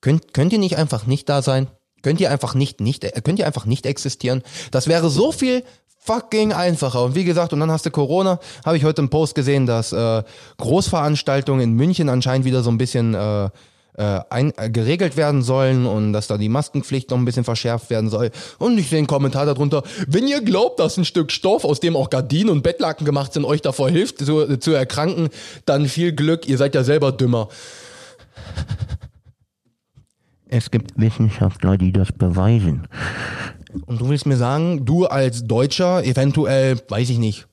[0.01, 1.69] könnt, könnt ihr nicht einfach nicht da sein?
[2.03, 4.43] Könnt ihr einfach nicht, nicht, könnt ihr einfach nicht existieren?
[4.73, 5.63] Das wäre so viel
[6.07, 7.03] fucking einfacher.
[7.03, 9.93] Und wie gesagt, und dann hast du Corona, habe ich heute im Post gesehen, dass
[9.93, 10.23] äh,
[10.59, 13.51] Großveranstaltungen in München anscheinend wieder so ein bisschen äh,
[13.99, 17.89] äh, ein, äh, geregelt werden sollen und dass da die Maskenpflicht noch ein bisschen verschärft
[17.91, 18.31] werden soll.
[18.59, 21.97] Und ich sehe einen Kommentar darunter, wenn ihr glaubt, dass ein Stück Stoff, aus dem
[21.97, 25.31] auch Gardinen und Bettlaken gemacht sind, euch davor hilft zu, zu erkranken,
[25.65, 27.49] dann viel Glück, ihr seid ja selber dümmer.
[30.49, 32.87] Es gibt Wissenschaftler, die das beweisen.
[33.85, 37.47] Und du willst mir sagen, du als Deutscher, eventuell, weiß ich nicht,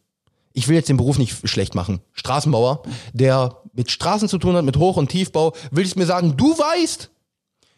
[0.53, 4.63] ich will jetzt den Beruf nicht schlecht machen, Straßenbauer, der mit Straßen zu tun hat,
[4.63, 7.09] mit Hoch- und Tiefbau, willst mir sagen, du weißt,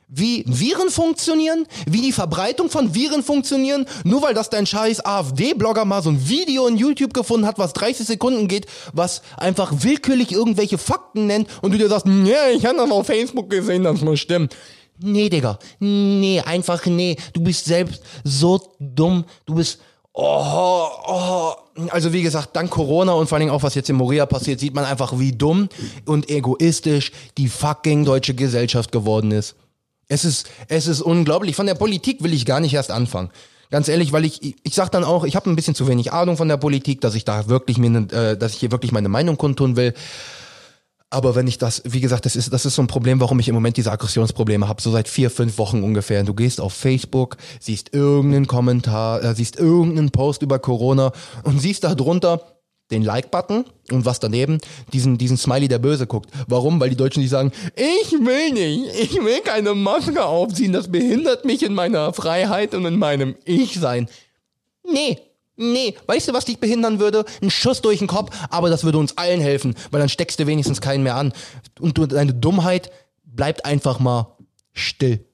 [0.07, 5.85] wie Viren funktionieren, wie die Verbreitung von Viren funktionieren, nur weil das dein scheiß AfD-Blogger
[5.85, 10.31] mal so ein Video in YouTube gefunden hat, was 30 Sekunden geht, was einfach willkürlich
[10.31, 14.01] irgendwelche Fakten nennt und du dir sagst, nee, ich habe das auf Facebook gesehen, das
[14.01, 14.49] muss stimmen.
[14.99, 15.59] Nee, Digga.
[15.79, 17.17] Nee, einfach nee.
[17.33, 19.25] Du bist selbst so dumm.
[19.45, 19.79] Du bist.
[20.13, 21.51] Oh, oh.
[21.89, 24.73] Also wie gesagt, dank Corona und vor allem auch was jetzt in Moria passiert, sieht
[24.73, 25.67] man einfach, wie dumm
[26.05, 29.55] und egoistisch die fucking deutsche Gesellschaft geworden ist.
[30.07, 31.55] Es ist, es ist unglaublich.
[31.55, 33.29] Von der Politik will ich gar nicht erst anfangen.
[33.71, 36.37] Ganz ehrlich, weil ich, ich sag dann auch, ich habe ein bisschen zu wenig Ahnung
[36.37, 39.37] von der Politik, dass ich da wirklich mir, äh, dass ich hier wirklich meine Meinung
[39.37, 39.93] kundtun will.
[41.15, 43.47] Aber wenn ich das, wie gesagt, das ist, das ist so ein Problem, warum ich
[43.47, 46.25] im Moment diese Aggressionsprobleme habe, so seit vier, fünf Wochen ungefähr.
[46.25, 51.13] Du gehst auf Facebook, siehst irgendeinen Kommentar, äh, siehst irgendeinen Post über Corona
[51.43, 52.41] und siehst da drunter
[52.91, 54.57] den Like-Button und was daneben,
[54.91, 56.29] diesen, diesen Smiley, der böse guckt.
[56.47, 56.81] Warum?
[56.81, 61.45] Weil die Deutschen nicht sagen, ich will nicht, ich will keine Maske aufziehen, das behindert
[61.45, 64.09] mich in meiner Freiheit und in meinem Ich-Sein.
[64.83, 65.17] Nee,
[65.57, 67.25] Nee, weißt du, was dich behindern würde?
[67.41, 70.47] Ein Schuss durch den Kopf, aber das würde uns allen helfen, weil dann steckst du
[70.47, 71.33] wenigstens keinen mehr an.
[71.79, 72.91] Und du, deine Dummheit
[73.23, 74.35] bleibt einfach mal
[74.73, 75.25] still.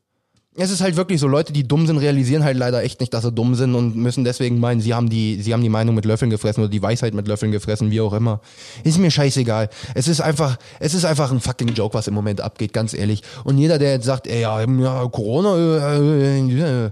[0.57, 3.23] Es ist halt wirklich so, Leute, die dumm sind, realisieren halt leider echt nicht, dass
[3.23, 6.03] sie dumm sind und müssen deswegen meinen, sie haben die, sie haben die Meinung mit
[6.03, 8.41] Löffeln gefressen oder die Weisheit mit Löffeln gefressen, wie auch immer.
[8.83, 9.69] Ist mir scheißegal.
[9.95, 13.23] Es ist einfach, es ist einfach ein fucking Joke, was im Moment abgeht, ganz ehrlich.
[13.45, 16.91] Und jeder, der jetzt sagt, ey, ja, ja Corona, äh, äh, äh,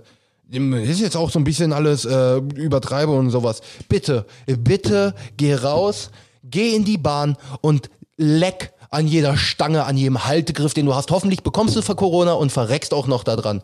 [0.52, 3.62] ist jetzt auch so ein bisschen alles äh, übertreibe und sowas.
[3.88, 6.10] Bitte, bitte geh raus,
[6.44, 11.12] geh in die Bahn und leck an jeder Stange, an jedem Haltegriff, den du hast.
[11.12, 13.62] Hoffentlich bekommst du für Corona und verreckst auch noch da dran.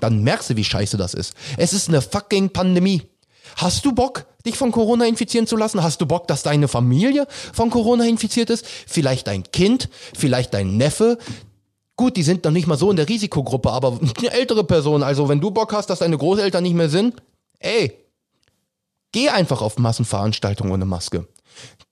[0.00, 1.34] Dann merkst du, wie scheiße das ist.
[1.56, 3.02] Es ist eine fucking Pandemie.
[3.56, 5.82] Hast du Bock, dich von Corona infizieren zu lassen?
[5.82, 8.66] Hast du Bock, dass deine Familie von Corona infiziert ist?
[8.86, 9.88] Vielleicht dein Kind?
[10.16, 11.18] Vielleicht dein Neffe?
[11.98, 15.28] Gut, die sind noch nicht mal so in der Risikogruppe, aber eine ältere Person, also
[15.28, 17.16] wenn du Bock hast, dass deine Großeltern nicht mehr sind,
[17.58, 17.92] ey,
[19.10, 21.26] geh einfach auf Massenveranstaltungen ohne Maske.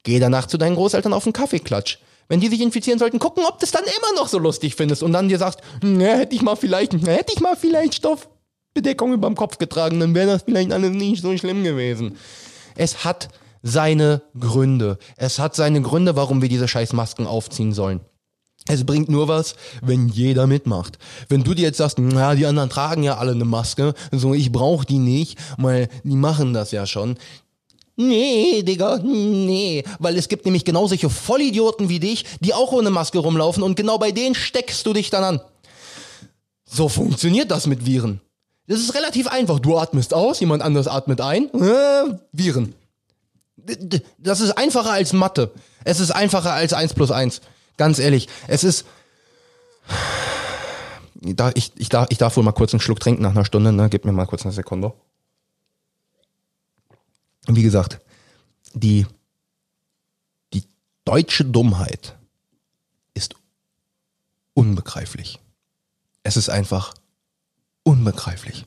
[0.05, 1.99] Geh danach zu deinen Großeltern auf den Kaffeeklatsch.
[2.29, 5.03] Wenn die sich infizieren sollten, gucken, ob du es dann immer noch so lustig findest
[5.03, 8.29] und dann dir sagst, ne, hätte ich mal vielleicht, ne, hätte ich mal vielleicht Stoff.
[8.75, 12.17] Bedeckung über dem Kopf getragen, dann wäre das vielleicht alles nicht so schlimm gewesen.
[12.77, 13.29] Es hat
[13.63, 14.99] seine Gründe.
[15.17, 18.01] Es hat seine Gründe, warum wir diese scheiß Masken aufziehen sollen.
[18.69, 20.99] Es bringt nur was, wenn jeder mitmacht.
[21.29, 24.51] Wenn du dir jetzt sagst, na, die anderen tragen ja alle eine Maske, so ich
[24.51, 27.17] brauch die nicht, weil die machen das ja schon.
[27.97, 29.85] Nee, Digga, nee.
[29.99, 33.77] Weil es gibt nämlich genau solche Vollidioten wie dich, die auch ohne Maske rumlaufen und
[33.77, 35.41] genau bei denen steckst du dich dann an.
[36.69, 38.21] So funktioniert das mit Viren.
[38.67, 39.61] Das ist relativ einfach.
[39.61, 41.49] Du atmest aus, jemand anders atmet ein.
[41.55, 42.75] Äh, Viren.
[44.19, 45.53] Das ist einfacher als Mathe.
[45.85, 47.41] Es ist einfacher als 1 plus 1.
[47.77, 48.87] Ganz ehrlich, es ist.
[51.55, 53.89] Ich, ich, darf, ich darf wohl mal kurz einen Schluck trinken nach einer Stunde, ne?
[53.89, 54.93] Gib mir mal kurz eine Sekunde.
[57.49, 58.01] Wie gesagt,
[58.75, 59.07] die,
[60.53, 60.65] die
[61.05, 62.17] deutsche Dummheit
[63.15, 63.35] ist
[64.55, 65.41] unbegreiflich.
[66.23, 66.95] Es ist einfach
[67.83, 68.67] unbegreiflich.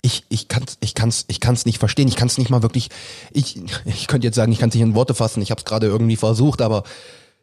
[0.00, 2.08] Ich, ich kann es ich kann's, ich kann's nicht verstehen.
[2.08, 2.88] Ich kann es nicht mal wirklich.
[3.30, 5.42] Ich, ich könnte jetzt sagen, ich kann es nicht in Worte fassen.
[5.42, 6.84] Ich habe es gerade irgendwie versucht, aber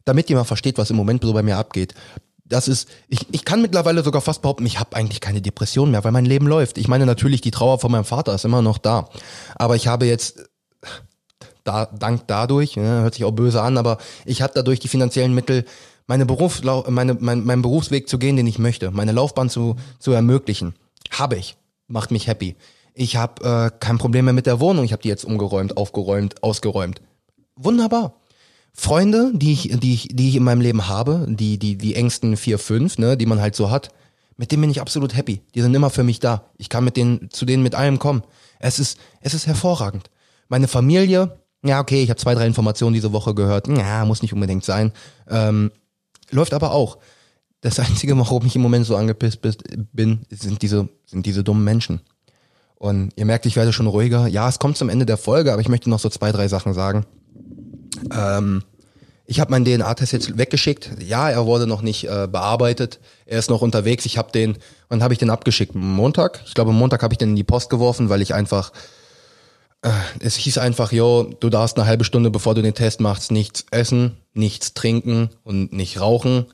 [0.05, 1.93] damit mal versteht, was im Moment so bei mir abgeht.
[2.47, 6.03] Das ist, ich, ich kann mittlerweile sogar fast behaupten, ich habe eigentlich keine Depression mehr,
[6.03, 6.77] weil mein Leben läuft.
[6.77, 9.09] Ich meine natürlich, die Trauer von meinem Vater ist immer noch da.
[9.55, 10.43] Aber ich habe jetzt
[11.63, 15.33] da, dank dadurch, ja, hört sich auch böse an, aber ich habe dadurch die finanziellen
[15.33, 15.65] Mittel,
[16.07, 20.11] meine Beruf, meine, mein, meinen Berufsweg zu gehen, den ich möchte, meine Laufbahn zu, zu
[20.11, 20.75] ermöglichen.
[21.09, 21.57] Habe ich.
[21.87, 22.55] Macht mich happy.
[22.93, 24.85] Ich habe äh, kein Problem mehr mit der Wohnung.
[24.85, 27.01] Ich habe die jetzt umgeräumt, aufgeräumt, ausgeräumt.
[27.55, 28.13] Wunderbar.
[28.77, 32.35] Freunde, die ich, die ich, die ich in meinem Leben habe, die, die, die engsten
[32.35, 33.89] vier, fünf, ne, die man halt so hat,
[34.35, 35.41] mit denen bin ich absolut happy.
[35.55, 36.49] Die sind immer für mich da.
[36.57, 38.23] Ich kann mit denen, zu denen mit allem kommen.
[38.59, 40.09] Es ist, es ist hervorragend.
[40.49, 43.69] Meine Familie, ja, okay, ich habe zwei, drei Informationen diese Woche gehört.
[43.69, 44.91] Ja, muss nicht unbedingt sein.
[45.29, 45.71] Ähm,
[46.29, 46.97] läuft aber auch.
[47.61, 49.39] Das Einzige, warum ich im Moment so angepisst
[49.93, 52.01] bin, sind diese, sind diese dummen Menschen.
[52.75, 54.27] Und ihr merkt, ich werde schon ruhiger.
[54.27, 56.73] Ja, es kommt zum Ende der Folge, aber ich möchte noch so zwei, drei Sachen
[56.73, 57.05] sagen.
[58.11, 58.63] Ähm,
[59.27, 60.91] ich habe meinen DNA-Test jetzt weggeschickt.
[60.99, 62.99] Ja, er wurde noch nicht äh, bearbeitet.
[63.25, 64.05] Er ist noch unterwegs.
[64.05, 65.73] Ich habe den, wann habe ich den abgeschickt?
[65.73, 66.41] Montag?
[66.45, 68.71] Ich glaube, Montag habe ich den in die Post geworfen, weil ich einfach,
[69.81, 69.89] äh,
[70.19, 73.65] es hieß einfach, jo, du darfst eine halbe Stunde, bevor du den Test machst, nichts
[73.71, 76.45] essen, nichts trinken und nicht rauchen.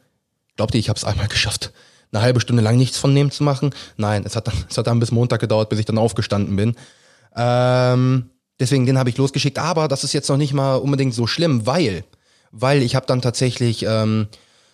[0.55, 1.73] Glaubt ihr, ich habe es einmal geschafft,
[2.13, 3.71] eine halbe Stunde lang nichts von dem zu machen?
[3.97, 6.75] Nein, es hat dann, es hat dann bis Montag gedauert, bis ich dann aufgestanden bin.
[7.35, 8.30] Ähm,
[8.61, 11.65] Deswegen den habe ich losgeschickt, aber das ist jetzt noch nicht mal unbedingt so schlimm,
[11.65, 12.03] weil,
[12.51, 14.27] weil ich habe dann tatsächlich ähm,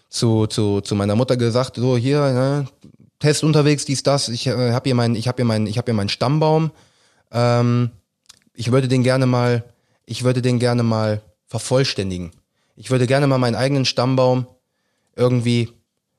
[0.09, 2.67] zu, zu, zu meiner Mutter gesagt, so hier, ne,
[3.19, 5.85] Test unterwegs, dies, das, ich äh, habe hier meinen, ich habe hier meinen, ich habe
[5.85, 6.71] hier meinen Stammbaum.
[7.31, 7.91] Ähm,
[8.53, 9.63] ich würde den gerne mal,
[10.05, 12.31] ich würde den gerne mal vervollständigen.
[12.75, 14.47] Ich würde gerne mal meinen eigenen Stammbaum
[15.15, 15.71] irgendwie,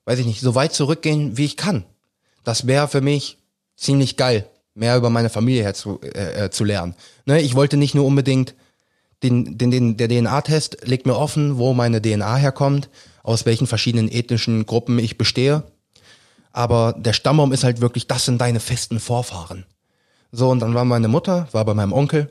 [0.05, 1.85] weiß ich nicht, so weit zurückgehen, wie ich kann.
[2.43, 3.37] Das wäre für mich
[3.75, 6.95] ziemlich geil mehr über meine Familie her zu, äh, äh zu lernen.
[7.25, 8.55] Ne, ich wollte nicht nur unbedingt
[9.23, 12.89] den, den, den, der DNA-Test legt mir offen, wo meine DNA herkommt,
[13.23, 15.63] aus welchen verschiedenen ethnischen Gruppen ich bestehe.
[16.51, 19.65] Aber der Stammbaum ist halt wirklich, das sind deine festen Vorfahren.
[20.31, 22.29] So, und dann war meine Mutter, war bei meinem Onkel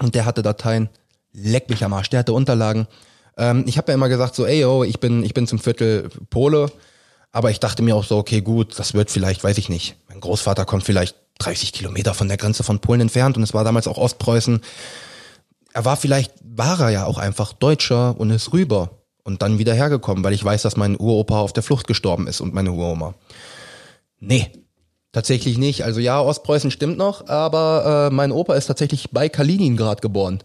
[0.00, 0.88] und der hatte Dateien,
[1.32, 2.86] leck mich am Arsch, der hatte Unterlagen.
[3.36, 6.10] Ähm, ich habe ja immer gesagt so, ey, yo, ich bin, ich bin zum Viertel
[6.30, 6.70] Pole,
[7.32, 9.96] aber ich dachte mir auch so, okay, gut, das wird vielleicht, weiß ich nicht.
[10.08, 13.64] Mein Großvater kommt vielleicht 30 Kilometer von der Grenze von Polen entfernt und es war
[13.64, 14.60] damals auch Ostpreußen.
[15.72, 18.90] Er war vielleicht, war er ja auch einfach Deutscher und ist rüber
[19.24, 22.40] und dann wieder hergekommen, weil ich weiß, dass mein Uropa auf der Flucht gestorben ist
[22.40, 23.14] und meine Uroma.
[24.20, 24.50] Nee,
[25.12, 25.84] tatsächlich nicht.
[25.84, 30.40] Also ja, Ostpreußen stimmt noch, aber äh, mein Opa ist tatsächlich bei Kaliningrad geboren.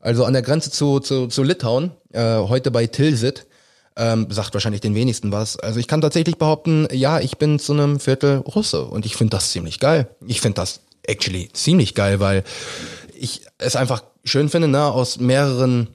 [0.00, 3.46] Also an der Grenze zu, zu, zu Litauen, äh, heute bei Tilsit
[3.96, 5.58] ähm, sagt wahrscheinlich den wenigsten was.
[5.58, 9.36] Also ich kann tatsächlich behaupten, ja, ich bin zu einem Viertel Russe und ich finde
[9.36, 10.08] das ziemlich geil.
[10.26, 12.44] Ich finde das actually ziemlich geil, weil
[13.14, 15.88] ich es einfach schön finde, ne, aus mehreren,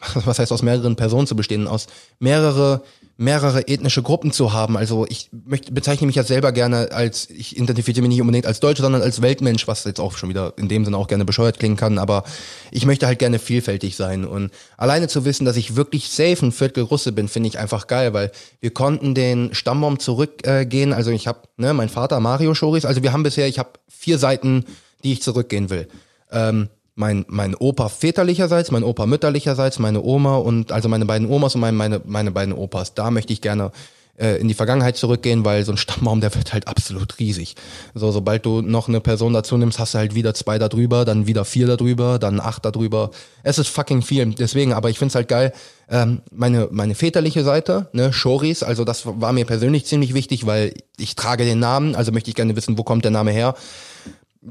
[0.14, 1.86] was heißt aus mehreren Personen zu bestehen, aus
[2.18, 2.82] mehrere
[3.18, 4.76] mehrere ethnische Gruppen zu haben.
[4.76, 8.60] Also ich möchte, bezeichne mich ja selber gerne als, ich identifiziere mich nicht unbedingt als
[8.60, 11.58] Deutscher, sondern als Weltmensch, was jetzt auch schon wieder in dem Sinne auch gerne bescheuert
[11.58, 12.24] klingen kann, aber
[12.70, 14.26] ich möchte halt gerne vielfältig sein.
[14.26, 17.86] Und alleine zu wissen, dass ich wirklich safe ein Viertel Russe bin, finde ich einfach
[17.86, 20.92] geil, weil wir konnten den Stammbaum zurückgehen.
[20.92, 23.70] Äh, also ich habe, ne, mein Vater Mario Schoris, also wir haben bisher, ich habe
[23.88, 24.66] vier Seiten,
[25.04, 25.88] die ich zurückgehen will.
[26.30, 31.54] Ähm, mein, mein Opa väterlicherseits, mein Opa mütterlicherseits, meine Oma und also meine beiden Omas
[31.54, 32.94] und meine, meine, meine beiden Opas.
[32.94, 33.70] Da möchte ich gerne
[34.18, 37.54] äh, in die Vergangenheit zurückgehen, weil so ein Stammbaum, der wird halt absolut riesig.
[37.94, 41.04] So, sobald du noch eine Person dazu nimmst, hast du halt wieder zwei da drüber,
[41.04, 43.10] dann wieder vier da drüber, dann acht da drüber.
[43.42, 44.34] Es ist fucking viel.
[44.34, 45.52] Deswegen, aber ich find's halt geil,
[45.90, 50.72] ähm, meine, meine väterliche Seite, ne, Shoris, also das war mir persönlich ziemlich wichtig, weil
[50.96, 53.54] ich trage den Namen, also möchte ich gerne wissen, wo kommt der Name her.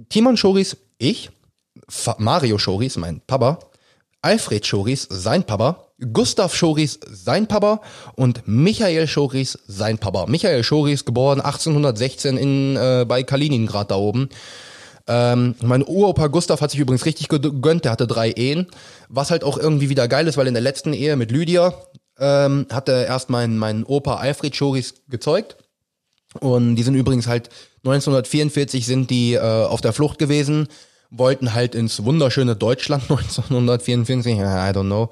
[0.09, 1.31] Timon Shoris, ich,
[2.17, 3.59] Mario Shoris, mein Papa,
[4.21, 7.81] Alfred Schoris, sein Papa, Gustav Schoris, sein Papa
[8.15, 10.25] und Michael Schoris, sein Papa.
[10.25, 14.29] Michael Schoris, geboren 1816 in, äh, bei Kaliningrad da oben.
[15.07, 18.65] Ähm, mein Uropa Gustav hat sich übrigens richtig gegönnt, der hatte drei Ehen,
[19.09, 21.73] was halt auch irgendwie wieder geil ist, weil in der letzten Ehe mit Lydia
[22.17, 25.57] ähm, hat er erst meinen mein Opa Alfred Schoris gezeugt.
[26.39, 27.49] Und die sind übrigens halt
[27.83, 30.67] 1944 sind die äh, auf der Flucht gewesen
[31.17, 35.09] wollten halt ins wunderschöne Deutschland 1944, I don't know.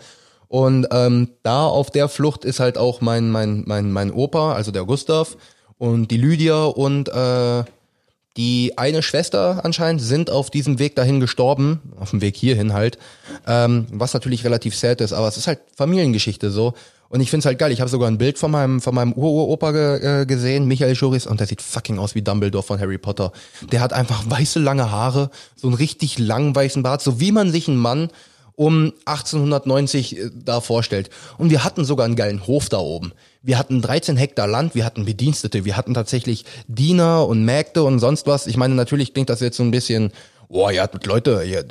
[0.47, 4.71] Und ähm, da auf der Flucht ist halt auch mein, mein, mein, mein Opa, also
[4.71, 5.35] der Gustav
[5.79, 7.63] und die Lydia und äh,
[8.37, 12.97] die eine Schwester anscheinend sind auf diesem Weg dahin gestorben, auf dem Weg hierhin halt,
[13.47, 16.73] ähm, was natürlich relativ sad ist, aber es ist halt Familiengeschichte so.
[17.13, 17.71] Und ich find's halt geil.
[17.71, 21.27] Ich habe sogar ein Bild von meinem von meinem Uropa ge, äh, gesehen, Michael Schuris,
[21.27, 23.31] und der sieht fucking aus wie Dumbledore von Harry Potter.
[23.71, 27.51] Der hat einfach weiße lange Haare, so einen richtig langen weißen Bart, so wie man
[27.51, 28.09] sich einen Mann
[28.55, 31.11] um 1890 äh, da vorstellt.
[31.37, 33.11] Und wir hatten sogar einen geilen Hof da oben.
[33.43, 37.99] Wir hatten 13 Hektar Land, wir hatten Bedienstete, wir hatten tatsächlich Diener und Mägde und
[37.99, 38.47] sonst was.
[38.47, 40.11] Ich meine, natürlich klingt das jetzt so ein bisschen
[40.49, 41.63] ihr habt Leute, ihr,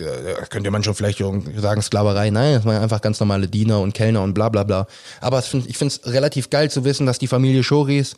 [0.48, 2.30] könnte man schon vielleicht sagen Sklaverei.
[2.30, 4.86] Nein, das waren einfach ganz normale Diener und Kellner und bla bla bla.
[5.20, 5.46] Aber ich
[5.78, 8.16] finde es relativ geil zu wissen, dass die Familie Schoris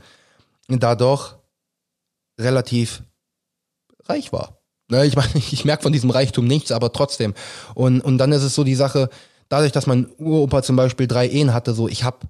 [0.68, 1.36] da doch
[2.38, 3.02] relativ
[4.07, 4.59] reich war.
[4.90, 7.34] Ne, ich meine, ich merke von diesem Reichtum nichts, aber trotzdem.
[7.74, 9.09] Und, und dann ist es so die Sache,
[9.48, 12.26] dadurch, dass mein Uropa zum Beispiel drei Ehen hatte, so ich habe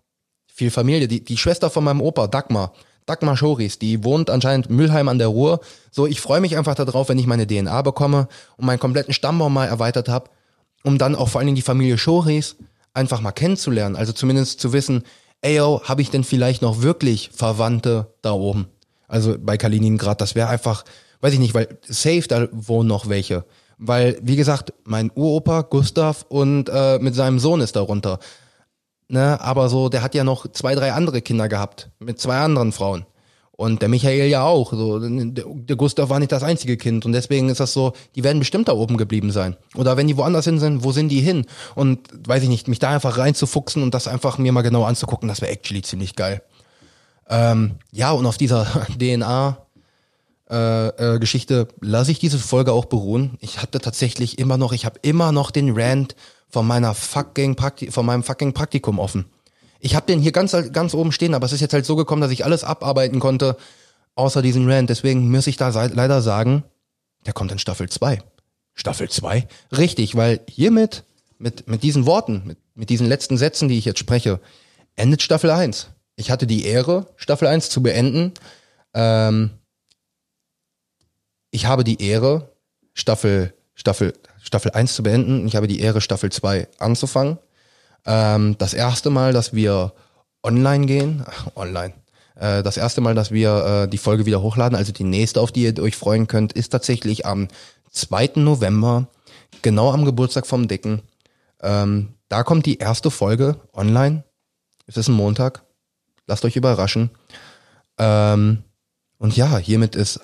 [0.53, 1.09] viel Familie.
[1.09, 2.73] Die, die Schwester von meinem Opa, Dagmar,
[3.07, 5.61] Dagmar Schoris, die wohnt anscheinend Mülheim an der Ruhr.
[5.91, 9.53] So, ich freue mich einfach darauf, wenn ich meine DNA bekomme und meinen kompletten Stammbaum
[9.53, 10.31] mal erweitert habe,
[10.85, 12.57] um dann auch vor allen Dingen die Familie Schoris
[12.95, 13.97] einfach mal kennenzulernen.
[13.97, 15.03] Also zumindest zu wissen,
[15.43, 18.69] ey yo, habe ich denn vielleicht noch wirklich Verwandte da oben?
[19.07, 20.85] Also bei Kaliningrad, das wäre einfach,
[21.21, 23.45] weiß ich nicht, weil safe, da wohnen noch welche.
[23.77, 28.19] Weil, wie gesagt, mein Uropa Gustav und äh, mit seinem Sohn ist darunter.
[29.09, 32.73] Ne, aber so, der hat ja noch zwei, drei andere Kinder gehabt mit zwei anderen
[32.73, 33.05] Frauen.
[33.57, 34.73] Und der Michael ja auch.
[34.73, 37.07] So, der Gustav war nicht das einzige Kind.
[37.07, 39.57] Und deswegen ist das so, die werden bestimmt da oben geblieben sein.
[39.77, 41.47] Oder wenn die woanders hin sind, wo sind die hin?
[41.77, 45.29] Und weiß ich nicht, mich da einfach reinzufuchsen und das einfach mir mal genau anzugucken,
[45.29, 46.43] das wäre actually ziemlich geil.
[47.29, 48.65] Ähm, ja, und auf dieser
[48.99, 49.59] DNA
[50.51, 53.39] äh, äh, Geschichte lasse ich diese Folge auch beruhen.
[53.41, 56.17] Ich hatte tatsächlich immer noch, ich habe immer noch den Rant
[56.55, 59.27] von meiner fucking Prakti von meinem fucking Praktikum offen.
[59.81, 62.23] Ich habe den hier ganz ganz oben stehen, aber es ist jetzt halt so gekommen,
[62.23, 63.57] dass ich alles abarbeiten konnte,
[64.15, 64.89] außer diesen Rant.
[64.89, 66.63] Deswegen muss ich da leider sagen,
[67.27, 68.23] der kommt in Staffel 2.
[68.73, 69.49] Staffel 2?
[69.77, 71.03] Richtig, weil hiermit,
[71.39, 74.41] mit, mit diesen Worten, mit, mit diesen letzten Sätzen, die ich jetzt spreche,
[74.95, 75.89] endet Staffel 1.
[76.15, 78.33] Ich hatte die Ehre, Staffel 1 zu beenden.
[78.95, 79.51] Ähm,
[81.51, 82.53] ich habe die Ehre,
[82.93, 84.13] Staffel, Staffel
[84.45, 85.47] Staffel 1 zu beenden.
[85.47, 87.39] Ich habe die Ehre, Staffel 2 anzufangen.
[88.05, 89.95] Ähm, das erste Mal, dass wir
[90.43, 91.95] online gehen, ach, online,
[92.37, 95.51] äh, das erste Mal, dass wir äh, die Folge wieder hochladen, also die nächste, auf
[95.51, 97.49] die ihr euch freuen könnt, ist tatsächlich am
[97.91, 98.33] 2.
[98.37, 99.09] November,
[99.63, 101.01] genau am Geburtstag vom Dicken.
[101.63, 104.25] Ähm, da kommt die erste Folge online.
[104.87, 105.63] Es ist ein Montag.
[106.27, 107.11] Lasst euch überraschen.
[107.97, 108.63] Ähm,
[109.17, 110.21] und ja, hiermit ist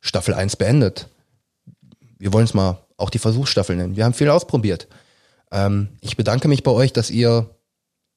[0.00, 1.08] Staffel 1 beendet.
[2.18, 3.96] Wir wollen es mal auch die Versuchsstaffel nennen.
[3.96, 4.88] Wir haben viel ausprobiert.
[5.50, 7.48] Ähm, ich bedanke mich bei euch, dass ihr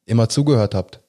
[0.05, 0.99] immer zugehört habt.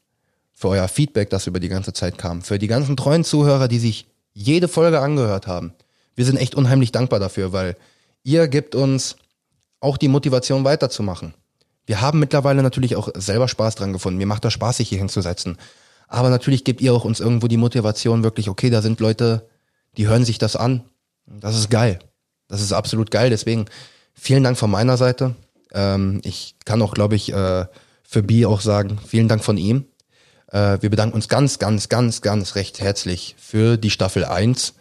[0.53, 2.43] Für euer Feedback, das über die ganze Zeit kam.
[2.43, 5.73] Für die ganzen treuen Zuhörer, die sich jede Folge angehört haben.
[6.15, 7.77] Wir sind echt unheimlich dankbar dafür, weil
[8.23, 9.17] ihr gebt uns
[9.81, 11.35] auch die Motivation weiterzumachen.
[11.87, 14.19] Wir haben mittlerweile natürlich auch selber Spaß dran gefunden.
[14.19, 15.59] Mir macht das Spaß, sich hier hinzusetzen.
[16.07, 19.49] Aber natürlich gebt ihr auch uns irgendwo die Motivation wirklich, okay, da sind Leute,
[19.97, 20.85] die hören sich das an.
[21.27, 21.99] Das ist geil.
[22.53, 23.31] Das ist absolut geil.
[23.31, 23.65] Deswegen
[24.13, 25.35] vielen Dank von meiner Seite.
[25.73, 27.65] Ähm, ich kann auch, glaube ich, äh,
[28.03, 29.87] für Bi auch sagen, vielen Dank von ihm.
[30.49, 34.75] Äh, wir bedanken uns ganz, ganz, ganz, ganz recht herzlich für die Staffel 1.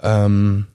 [0.00, 0.68] Ähm,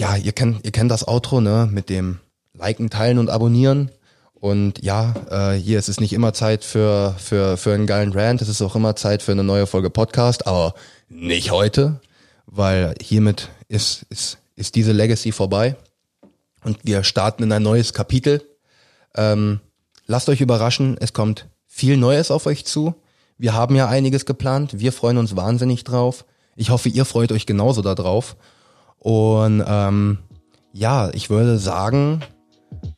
[0.00, 2.18] ja, ihr kennt, ihr kennt das Outro, ne, mit dem
[2.52, 3.92] Liken, Teilen und Abonnieren.
[4.34, 8.42] Und ja, äh, hier ist es nicht immer Zeit für, für, für einen geilen Rant,
[8.42, 10.74] es ist auch immer Zeit für eine neue Folge Podcast, aber
[11.08, 12.00] nicht heute,
[12.46, 15.76] weil hiermit ist, ist ist diese Legacy vorbei
[16.64, 18.42] und wir starten in ein neues Kapitel.
[19.16, 19.60] Ähm,
[20.06, 22.94] lasst euch überraschen, es kommt viel Neues auf euch zu.
[23.36, 24.78] Wir haben ja einiges geplant.
[24.78, 26.24] Wir freuen uns wahnsinnig drauf.
[26.56, 28.36] Ich hoffe, ihr freut euch genauso darauf.
[28.98, 30.18] Und ähm,
[30.72, 32.20] ja, ich würde sagen,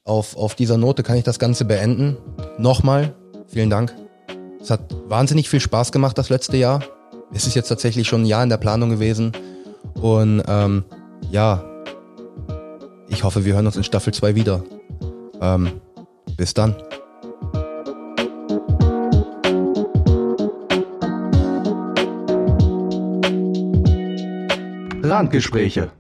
[0.05, 2.17] auf, auf dieser Note kann ich das Ganze beenden.
[2.59, 3.15] Nochmal,
[3.49, 3.95] vielen Dank.
[4.61, 6.83] Es hat wahnsinnig viel Spaß gemacht das letzte Jahr.
[7.33, 9.33] Es ist jetzt tatsächlich schon ein Jahr in der Planung gewesen.
[9.95, 10.85] Und ähm,
[11.31, 11.65] ja,
[13.09, 14.63] ich hoffe, wir hören uns in Staffel 2 wieder.
[15.41, 15.81] Ähm,
[16.37, 16.75] bis dann.
[25.03, 25.91] Randgespräche